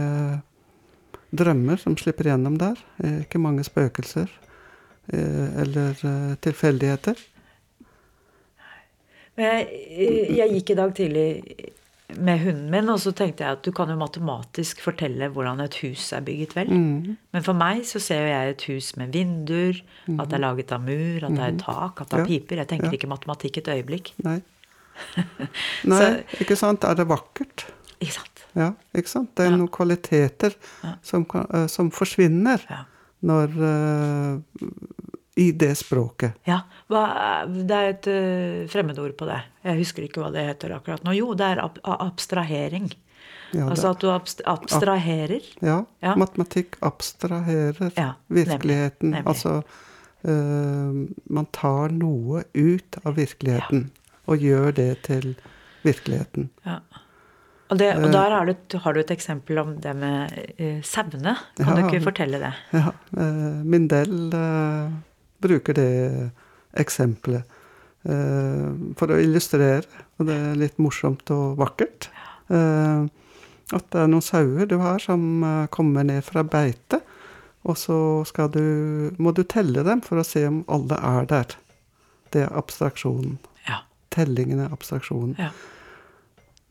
[1.33, 2.77] drømmer som slipper gjennom der.
[3.23, 4.29] Ikke mange spøkelser.
[5.09, 7.19] Eh, eller eh, tilfeldigheter?
[9.37, 9.67] Jeg,
[10.33, 11.27] jeg gikk i dag tidlig
[12.17, 15.77] med hunden min, og så tenkte jeg at du kan jo matematisk fortelle hvordan et
[15.83, 16.73] hus er bygget, vel.
[16.73, 17.17] Mm.
[17.35, 20.19] Men for meg så ser jeg et hus med vinduer, mm.
[20.23, 21.63] at det er laget av mur, at det er mm.
[21.67, 22.29] tak, at det er ja.
[22.31, 22.63] piper.
[22.63, 22.99] Jeg tenker ja.
[22.99, 24.13] ikke matematikk et øyeblikk.
[24.27, 24.41] Nei.
[25.93, 26.89] Nei, så, ikke sant.
[26.89, 27.69] Er det vakkert?
[28.01, 28.45] Ikke sant.
[28.57, 29.35] Ja, ikke sant.
[29.37, 30.57] Det er noen kvaliteter
[31.05, 32.65] som, eh, som forsvinner.
[32.73, 32.87] Ja
[33.27, 34.61] når uh,
[35.37, 36.39] I det språket.
[36.49, 36.63] Ja.
[36.93, 37.03] Hva,
[37.47, 39.41] det er et uh, fremmedord på det.
[39.67, 41.17] Jeg husker ikke hva det heter akkurat nå.
[41.19, 42.89] Jo, det er ab abstrahering.
[43.55, 45.45] Ja, altså at du abst abstraherer.
[45.65, 46.15] Ja, ja.
[46.19, 49.13] Matematikk abstraherer ja, virkeligheten.
[49.13, 49.27] Nemlig, nemlig.
[49.27, 49.63] Altså
[50.27, 53.89] uh, Man tar noe ut av virkeligheten
[54.27, 55.35] og gjør det til
[55.87, 56.51] virkeligheten.
[56.67, 56.81] Ja.
[57.67, 61.35] Og, det, og der har du, har du, et eksempel om det med uh, sauene.
[61.59, 62.53] Kan ja, du ikke fortelle det?
[62.77, 62.93] Ja.
[63.17, 64.93] Uh, Mindel uh,
[65.43, 65.91] bruker det
[66.79, 67.43] eksempelet
[68.07, 69.83] uh, for å illustrere,
[70.17, 72.11] og det er litt morsomt og vakkert,
[72.47, 75.43] at det er noen sauer du har som
[75.75, 77.01] kommer ned fra beite,
[77.67, 77.99] og så
[78.55, 81.57] du, må du telle dem for å se om alle er der.
[82.31, 83.41] Det er abstraksjonen.
[83.67, 83.81] Ja.
[84.15, 85.35] Tellingen er abstraksjonen.
[85.43, 85.51] Ja.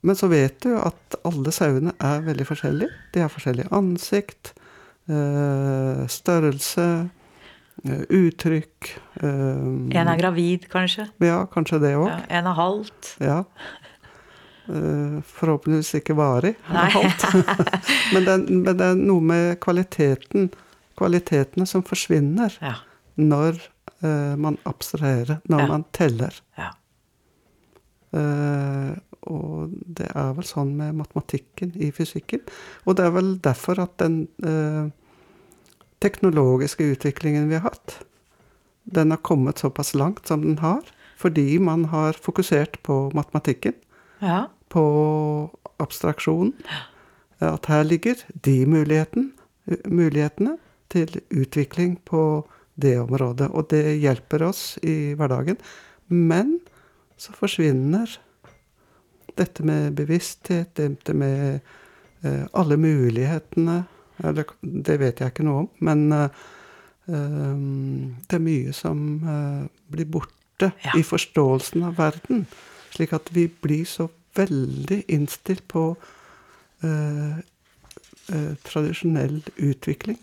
[0.05, 2.93] Men så vet du at alle sauene er veldig forskjellige.
[3.13, 4.53] De har forskjellig ansikt,
[5.09, 7.09] eh, størrelse,
[7.85, 8.91] eh, uttrykk
[9.21, 11.07] En er gravid, kanskje?
[11.19, 12.09] Ja, kanskje det òg.
[12.09, 13.15] Ja, en er halvt.
[13.19, 13.43] Ja.
[14.67, 16.55] Forhåpentligvis ikke varig.
[16.65, 17.25] Halvt.
[18.13, 20.49] men, det, men, det, er noe med kvaliteten,
[20.97, 22.73] kvalitetene som forsvinner ja.
[23.15, 23.61] når
[24.37, 26.33] man abstraherer, når man teller.
[26.57, 26.73] Ja.
[28.15, 28.93] Uh,
[29.31, 32.43] og det er vel sånn med matematikken i fysikken.
[32.85, 34.91] Og det er vel derfor at den eh,
[36.03, 37.99] teknologiske utviklingen vi har hatt,
[38.85, 40.83] den har kommet såpass langt som den har.
[41.17, 43.73] Fordi man har fokusert på matematikken.
[44.19, 44.45] Ja.
[44.69, 46.53] På abstraksjonen.
[47.39, 49.31] At her ligger de muligheten,
[49.85, 50.57] mulighetene
[50.91, 53.49] til utvikling på det området.
[53.51, 55.57] Og det hjelper oss i hverdagen.
[56.07, 56.59] Men
[57.17, 58.11] så forsvinner
[59.37, 61.59] dette med bevissthet, dette med
[62.25, 63.83] uh, alle mulighetene
[64.15, 66.29] det vet jeg ikke noe om, men uh,
[67.05, 68.97] det er mye som
[69.91, 70.93] blir borte ja.
[70.95, 72.45] i forståelsen av verden.
[72.95, 74.07] Slik at vi blir så
[74.39, 75.83] veldig innstilt på
[78.65, 80.17] tradisjonell utvikling.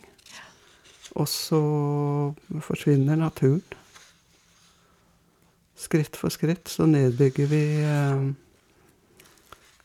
[1.13, 1.63] Og så
[2.65, 3.63] forsvinner naturen.
[5.83, 8.29] skritt for skritt så nedbygger vi eh, eh,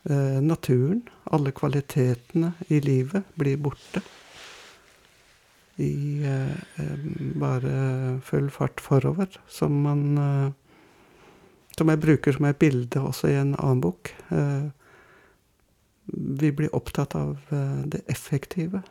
[0.07, 1.01] naturen.
[1.35, 4.01] Alle kvalitetene i livet blir borte.
[5.77, 6.97] I eh, eh,
[7.35, 10.51] bare full fart forover, som man eh,
[11.77, 14.09] Som jeg bruker som et bilde også i en annen bok.
[14.33, 14.69] Eh,
[16.39, 18.81] vi blir opptatt av eh, det effektive.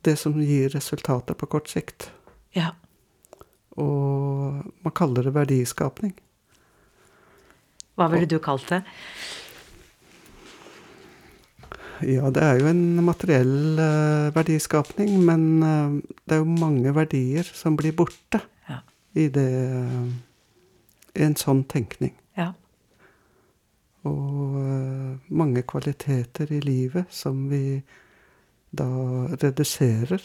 [0.00, 2.08] Det som gir resultater på kort sikt.
[2.56, 2.70] Ja.
[3.76, 6.14] Og man kaller det verdiskapning.
[7.96, 8.80] Hva ville du kalt det?
[12.04, 15.96] Ja, det er jo en materiell uh, verdiskapning, men uh,
[16.28, 18.80] det er jo mange verdier som blir borte Ja.
[19.14, 20.08] i det uh,
[21.16, 22.12] I en sånn tenkning.
[22.36, 22.50] Ja.
[24.04, 24.58] Og
[25.32, 27.80] mange kvaliteter i livet som vi
[28.76, 28.86] da
[29.40, 30.20] reduserer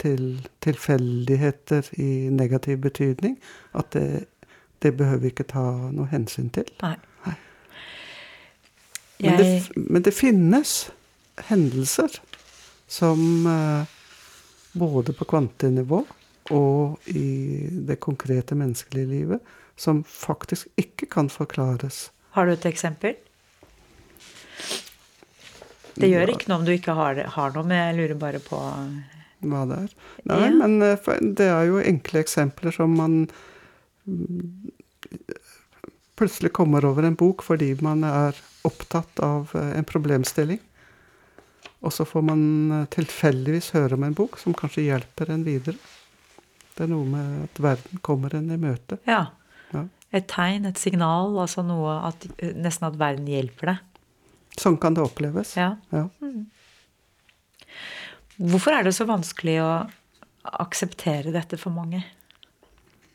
[0.00, 3.36] til tilfeldigheter i negativ betydning.
[3.76, 4.24] At det,
[4.82, 6.64] det behøver vi ikke ta noe hensyn til.
[6.80, 6.96] Nei.
[7.26, 7.36] Nei.
[9.20, 10.90] Men, det, men det finnes
[11.48, 12.18] hendelser
[12.90, 13.84] som eh,
[14.78, 16.02] både på kvantenivå
[16.50, 22.08] og i det konkrete menneskelige livet som faktisk ikke kan forklares.
[22.34, 23.14] Har du et eksempel?
[26.00, 28.58] Det gjør ikke noe om du ikke har, har noe, men jeg lurer bare på
[29.40, 29.94] hva det er.
[30.28, 30.50] Nei, Ja.
[30.60, 33.22] men eh, det er jo enkle eksempler som man
[36.20, 38.36] plutselig kommer over en bok fordi man er
[38.68, 40.60] opptatt av eh, en problemstilling.
[41.80, 42.42] Og så får man
[42.76, 45.78] eh, tilfeldigvis høre om en bok som kanskje hjelper en videre.
[46.76, 49.00] Det er noe med at verden kommer en i møte.
[49.08, 49.26] Ja.
[49.72, 49.84] Ja.
[50.16, 52.24] Et tegn, et signal, altså noe at
[52.58, 54.00] Nesten at verden hjelper deg.
[54.58, 55.54] Sånn kan det oppleves.
[55.56, 55.74] Ja.
[55.94, 56.08] Ja.
[58.40, 59.70] Hvorfor er det så vanskelig å
[60.64, 62.02] akseptere dette for mange?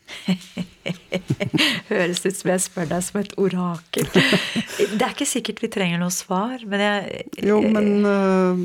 [1.89, 4.07] Høres ut som jeg spør deg som et orakel.
[4.13, 8.61] Det er ikke sikkert vi trenger noe svar, men jeg Jo, men eh,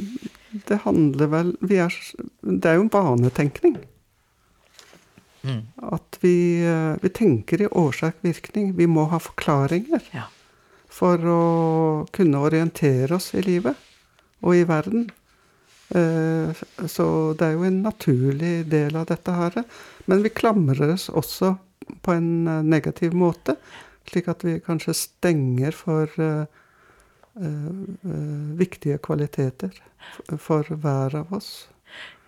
[0.69, 1.95] det handler vel vi er,
[2.43, 3.79] Det er jo en vanetenkning.
[5.91, 6.35] At vi,
[6.69, 8.75] eh, vi tenker i årsak-virkning.
[8.77, 10.27] Vi må ha forklaringer Ja.
[10.91, 11.41] for å
[12.13, 13.77] kunne orientere oss i livet
[14.43, 15.09] og i verden.
[15.91, 16.55] Eh,
[16.87, 19.63] Så det er jo en naturlig del av dette her.
[20.07, 21.57] Men vi klamrer oss også
[22.05, 23.57] på en eh, negativ måte,
[24.11, 26.47] slik at vi kanskje stenger for eh,
[28.59, 29.75] viktige kvaliteter
[30.39, 31.69] for hver av oss.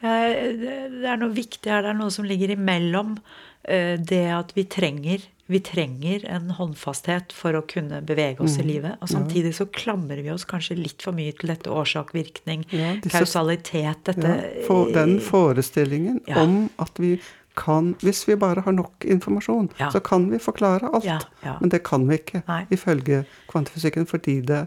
[0.03, 1.83] Ja, det er noe viktig her.
[1.85, 3.17] Det er noe som ligger imellom
[3.63, 5.23] det at vi trenger
[5.53, 8.97] vi trenger en håndfasthet for å kunne bevege oss i Mm, livet.
[9.03, 14.03] Og samtidig så klamrer vi oss kanskje litt for mye til dette årsak-virkning, Ja, kausalitet,
[14.05, 16.43] dette Ja, for den forestillingen Ja.
[16.43, 17.21] om at vi
[17.55, 19.91] kan Hvis vi bare har nok informasjon, Ja.
[19.91, 21.05] så kan vi forklare alt.
[21.05, 21.59] Ja, ja.
[21.61, 22.67] Men det kan vi ikke, Nei.
[22.71, 24.67] ifølge kvantefysikken, fordi det,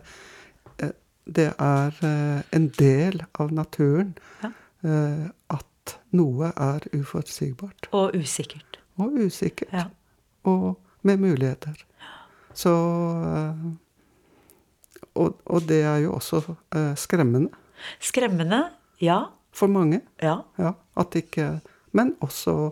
[0.79, 0.91] eh,
[1.25, 4.51] det er eh, en del av naturen Ja.
[4.83, 8.77] eh, at noe er uforutsigbart Og usikkert.
[8.99, 9.89] og usikkert.
[10.45, 11.73] Og med muligheter.
[12.53, 13.65] Så eh,
[15.15, 16.41] og, og det er jo også
[16.75, 17.49] eh, skremmende
[18.01, 18.63] Skremmende.
[19.01, 19.25] Ja.
[19.51, 20.01] for mange.
[20.23, 20.37] Ja.
[20.57, 21.59] Ja, at ikke
[21.91, 22.71] Men også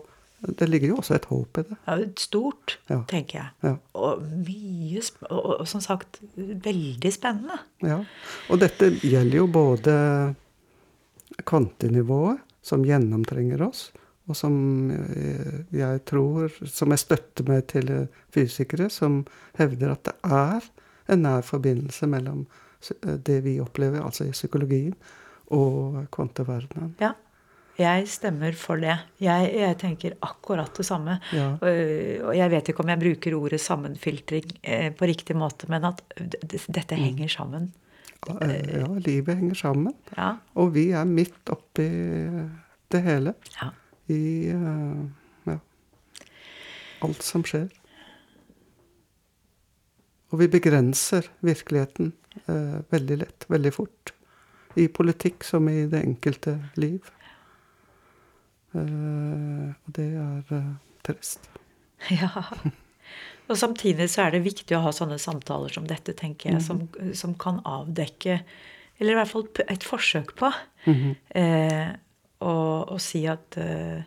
[0.60, 1.76] Det ligger jo også et håp i det.
[1.86, 2.98] ja stort, Ja.
[3.08, 3.48] tenker jeg.
[3.62, 3.74] Ja.
[3.94, 7.56] Og mye og som sagt veldig spennende.
[7.82, 8.02] ja.
[8.50, 10.34] Og dette gjelder jo både
[11.44, 13.90] kvantenivået, som gjennomtrenger oss,
[14.28, 14.54] og som
[14.90, 17.90] eh, jeg tror Som jeg støtter meg til
[18.32, 19.24] fysikere som
[19.58, 20.70] hevder at det er
[21.12, 24.94] en nær forbindelse mellom eh, det vi opplever, altså i psykologien,
[25.52, 26.96] og kvanteverdenen.
[27.02, 27.12] Ja.
[27.74, 28.94] Jeg stemmer for det.
[29.18, 31.16] Jeg, jeg tenker akkurat det samme.
[31.34, 31.56] Ja.
[31.58, 35.84] Og og jeg vet ikke om jeg bruker ordet sammenfiltring eh, på riktig måte, men
[35.90, 36.00] at
[36.46, 37.72] dette henger sammen.
[38.24, 39.92] Ja, livet henger sammen.
[40.16, 40.36] Ja.
[40.54, 41.90] Og vi er midt oppi
[42.94, 43.34] det hele.
[43.58, 43.74] ja.
[44.12, 45.00] I eh,
[45.48, 45.58] ja,
[47.06, 47.70] alt som skjer.
[50.34, 52.12] Og vi begrenser virkeligheten
[52.46, 54.14] eh, veldig lett, veldig fort.
[54.74, 57.06] I politikk som i det enkelte liv.
[58.74, 60.72] Eh, og det er eh,
[61.06, 61.50] trist.
[62.10, 62.42] Ja.
[63.48, 66.82] Og samtidig så er det viktig å ha sånne samtaler som dette, tenker jeg, som,
[67.16, 68.38] som kan avdekke
[68.98, 70.50] Eller i hvert fall et forsøk på.
[71.36, 71.94] eh,
[72.44, 74.02] og, og si at uh,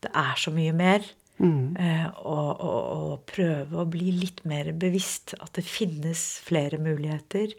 [0.00, 1.04] det er så mye mer.
[1.40, 1.76] Mm.
[1.76, 7.54] Uh, og, og, og prøve å bli litt mer bevisst at det finnes flere muligheter.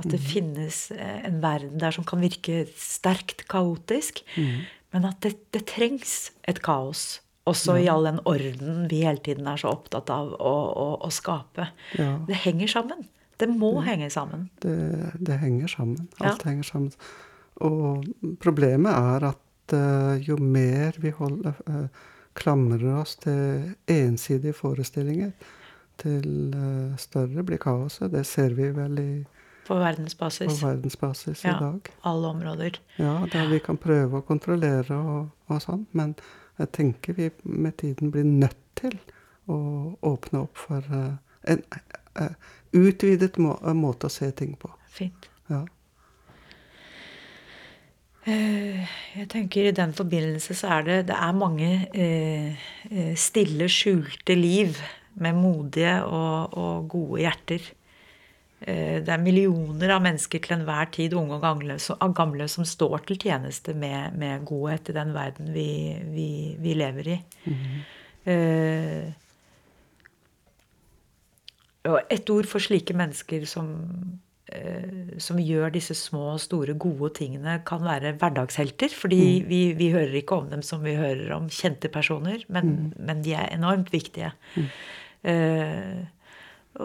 [0.00, 4.22] At det finnes eh, en verden der som kan virke sterkt kaotisk.
[4.94, 7.20] Men at det, det trengs et kaos
[7.50, 11.10] Også i all den orden vi hele tiden er så opptatt av å, å, å
[11.12, 11.68] skape.
[11.98, 12.14] Ja.
[12.28, 13.04] Det henger sammen.
[13.40, 14.48] Det må henge sammen.
[14.62, 14.76] Det,
[15.20, 16.08] det henger sammen.
[16.20, 16.50] Alt Ja.
[16.50, 16.92] henger sammen.
[17.60, 18.06] Og
[18.40, 22.06] problemet er at eh, jo mer vi holder, eh,
[22.38, 25.32] klamrer oss til ensidige forestillinger,
[26.00, 28.10] til eh, større blir kaoset.
[28.14, 29.10] Det ser vi vel i,
[29.66, 30.62] På på verdensbasis.
[30.62, 31.56] verdensbasis Ja.
[31.56, 31.90] i dag.
[32.02, 32.78] Alle områder.
[32.96, 36.14] Ja, der vi kan prøve å kontrollere og, og sånn, men
[36.58, 38.96] jeg tenker vi med tiden blir nødt til
[39.48, 40.82] å åpne opp for
[41.44, 41.62] en
[42.72, 44.70] utvidet må, måte å se ting på.
[44.88, 45.28] Fint.
[45.48, 45.64] Ja.
[48.28, 48.84] Eh,
[49.16, 54.36] Jeg tenker I den forbindelse så er det, det er mange eh, eh, stille, skjulte
[54.36, 54.76] liv
[55.20, 57.64] med modige og, og gode hjerter.
[58.60, 62.68] Eh, det er millioner av mennesker til enhver tid, unge og gamle, som, gamle, som
[62.68, 65.68] står til tjeneste med, med godhet i den verden vi,
[66.12, 66.28] vi,
[66.60, 67.18] vi lever i.
[68.28, 69.08] Eh,
[71.88, 73.72] og et ord for slike mennesker som,
[75.22, 78.90] som gjør disse små store gode tingene, kan være hverdagshelter.
[78.94, 83.22] Fordi vi, vi hører ikke om dem som vi hører om kjente personer, men, men
[83.26, 84.32] de er enormt viktige.
[84.56, 84.66] Mm.
[85.30, 86.80] Uh,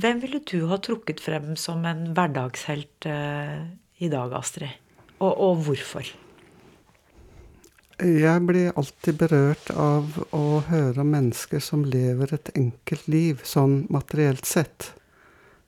[0.00, 3.64] hvem ville du ha trukket frem som en hverdagshelt uh,
[4.00, 4.74] i dag, Astrid?
[5.20, 6.10] Og, og hvorfor?
[8.02, 13.84] Jeg blir alltid berørt av å høre om mennesker som lever et enkelt liv, sånn
[13.94, 14.90] materielt sett.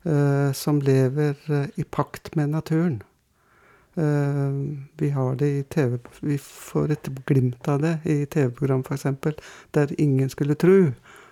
[0.03, 3.03] Eh, som lever eh, i pakt med naturen.
[3.95, 9.05] Eh, vi har det i TV Vi får et glimt av det i TV-program, f.eks.,
[9.71, 10.91] der ingen skulle tro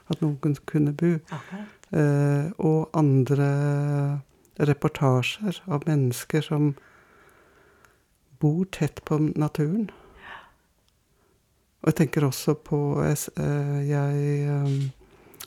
[0.09, 1.13] at noen kunne bo.
[1.91, 4.21] Eh, og andre
[4.59, 6.73] reportasjer av mennesker som
[8.39, 9.89] bor tett på naturen.
[11.81, 13.17] Og jeg tenker også på Jeg,
[13.87, 14.91] jeg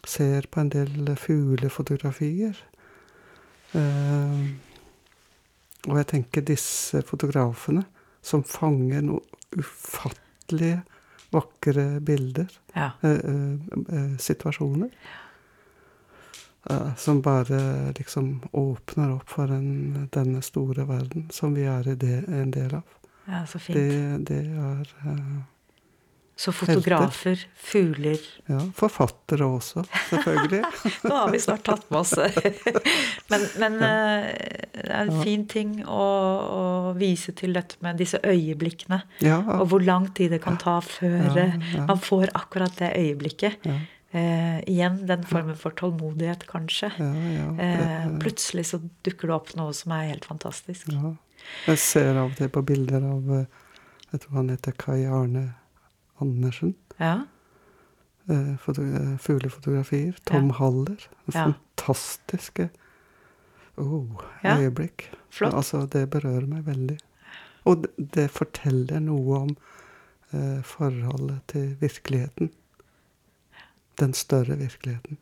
[0.06, 2.67] ser på en del fuglefotografier.
[3.74, 4.48] Eh,
[5.88, 7.84] og jeg tenker disse fotografene
[8.24, 9.20] som fanger noe
[9.56, 10.82] ufattelige
[11.32, 12.90] vakre bilder, Ja.
[13.02, 13.10] eh,
[13.92, 14.90] eh, situasjoner.
[16.70, 21.94] Eh, som bare liksom åpner opp for en, denne store verden som vi er i
[21.94, 22.82] det, en del av.
[23.28, 23.76] ja, så fint.
[23.76, 24.92] Det, det er
[26.38, 30.60] Så fotografer, fugler Ja, forfattere også, selvfølgelig.
[31.08, 32.12] Nå har vi snart tatt med oss
[33.32, 34.28] Men, men eh,
[34.78, 36.04] det er en fin ting å,
[36.60, 36.62] å
[36.98, 39.00] vise til dette med disse øyeblikkene.
[39.26, 41.86] Ja, Og hvor lang tid det kan ta før Ja, eh, ja.
[41.90, 43.64] man får akkurat det øyeblikket.
[43.66, 43.78] ja,
[44.16, 46.88] Eh, igjen den formen for tålmodighet, kanskje.
[46.96, 50.88] ja, ja, Eh, plutselig så dukker det opp noe som er helt fantastisk.
[50.94, 51.10] ja.
[51.66, 53.44] Jeg ser av til på bilder av eh,
[54.14, 55.42] Jeg tror han heter Kai Arne
[56.20, 56.74] Andersen.
[56.98, 57.20] Ja.
[58.28, 60.16] eh, Fuglefotografier.
[60.24, 60.58] Tom Ja.
[60.60, 61.08] Haller.
[61.28, 62.70] Fantastiske
[63.76, 65.10] oh, øyeblikk.
[65.30, 65.54] Flott.
[65.54, 66.98] Altså, det berører meg veldig.
[67.68, 69.54] Og det, forteller noe om
[70.32, 72.50] eh, forholdet til virkeligheten.
[74.00, 75.18] Den større virkeligheten.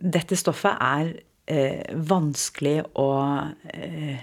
[0.00, 1.12] Dette stoffet er
[1.50, 3.10] eh, vanskelig å
[3.74, 4.20] eh,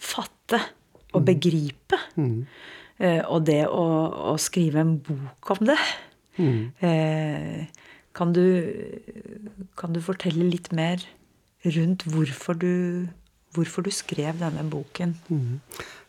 [0.00, 0.60] fatte
[1.12, 1.98] og begripe.
[2.16, 2.46] Mm.
[3.00, 3.84] Og det å,
[4.32, 5.78] å skrive en bok om det
[6.40, 6.70] Mm.
[6.78, 7.66] eh,
[8.12, 8.44] kan, du,
[9.76, 11.02] kan du fortelle litt mer
[11.64, 13.08] rundt hvorfor du,
[13.54, 15.16] hvorfor du skrev denne boken?
[15.28, 15.58] Mm.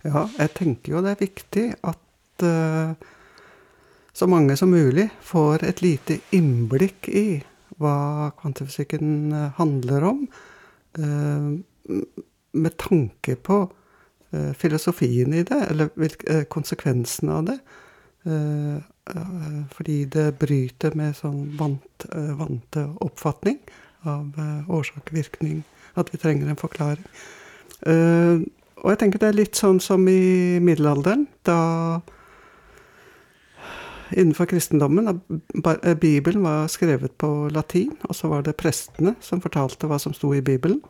[0.06, 2.94] Ja, jeg tenker jo det er viktig at uh,
[4.14, 7.42] så mange som mulig får et lite innblikk i
[7.82, 10.26] hva kvantefysikken eh, handler om,
[11.00, 12.02] uh,
[12.52, 13.81] med tanke på eh,
[14.58, 17.58] filosofien i det, eller eh, konsekvensene av det.
[18.26, 18.76] Eh,
[19.16, 23.60] eh, fordi det bryter med sånn vant, eh, vante oppfatning
[24.06, 25.64] av eh, årsak-virkning,
[25.98, 27.06] at vi trenger en forklaring.
[27.82, 28.44] Eh,
[28.82, 32.02] og jeg tenker det er litt sånn som i middelalderen, da
[34.12, 39.88] Innenfor kristendommen, eh, Bibelen var skrevet på latin, og så var det prestene som fortalte
[39.88, 40.82] hva som sto i Bibelen,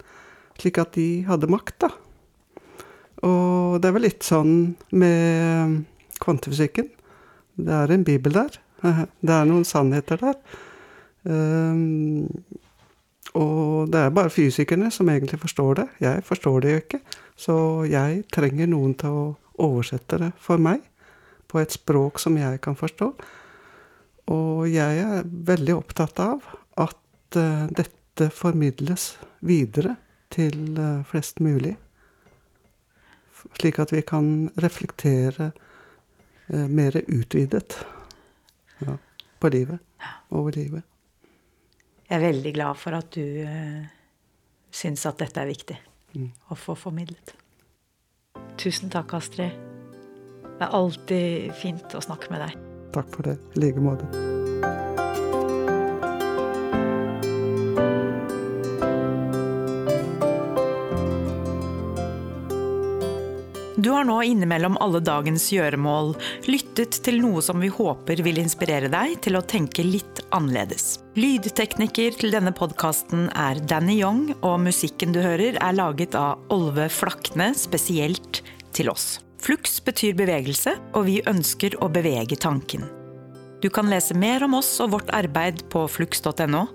[0.57, 1.91] slik at de hadde makt, da.
[3.27, 4.55] Og det er vel litt sånn
[4.97, 5.81] med
[6.21, 6.89] kvantefysikken.
[7.61, 8.59] Det er en bibel der.
[9.21, 10.37] Det er noen sannheter der.
[11.21, 12.25] Um,
[13.37, 15.85] og det er bare fysikerne som egentlig forstår det.
[16.01, 16.99] Jeg forstår det jo ikke.
[17.37, 17.57] Så
[17.87, 19.27] jeg trenger noen til å
[19.61, 20.81] oversette det for meg
[21.51, 23.11] på et språk som jeg kan forstå.
[24.31, 26.43] Og jeg er veldig opptatt av
[26.79, 29.95] at eh, dette formidles videre
[30.31, 31.75] til eh, flest mulig.
[33.59, 35.51] Slik at vi kan reflektere
[36.53, 37.77] uh, mer utvidet.
[38.81, 38.97] Ja.
[39.39, 39.79] På livet.
[40.29, 40.85] Over livet.
[42.09, 43.85] Jeg er veldig glad for at du uh,
[44.71, 45.77] syns at dette er viktig
[46.15, 46.31] mm.
[46.51, 47.35] å få formidlet.
[48.61, 49.55] Tusen takk, Astrid.
[50.57, 52.59] Det er alltid fint å snakke med deg.
[52.93, 53.39] Takk for det.
[53.55, 54.30] I like måte.
[63.81, 66.11] Du har nå innimellom alle dagens gjøremål
[66.45, 70.99] lyttet til noe som vi håper vil inspirere deg til å tenke litt annerledes.
[71.17, 76.85] Lydtekniker til denne podkasten er Danny Young, og musikken du hører er laget av Olve
[76.93, 78.43] Flakne spesielt
[78.77, 79.15] til oss.
[79.41, 82.85] Flux betyr bevegelse, og vi ønsker å bevege tanken.
[83.65, 86.67] Du kan lese mer om oss og vårt arbeid på flux.no.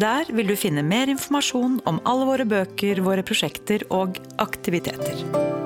[0.00, 5.65] Der vil du finne mer informasjon om alle våre bøker, våre prosjekter og aktiviteter.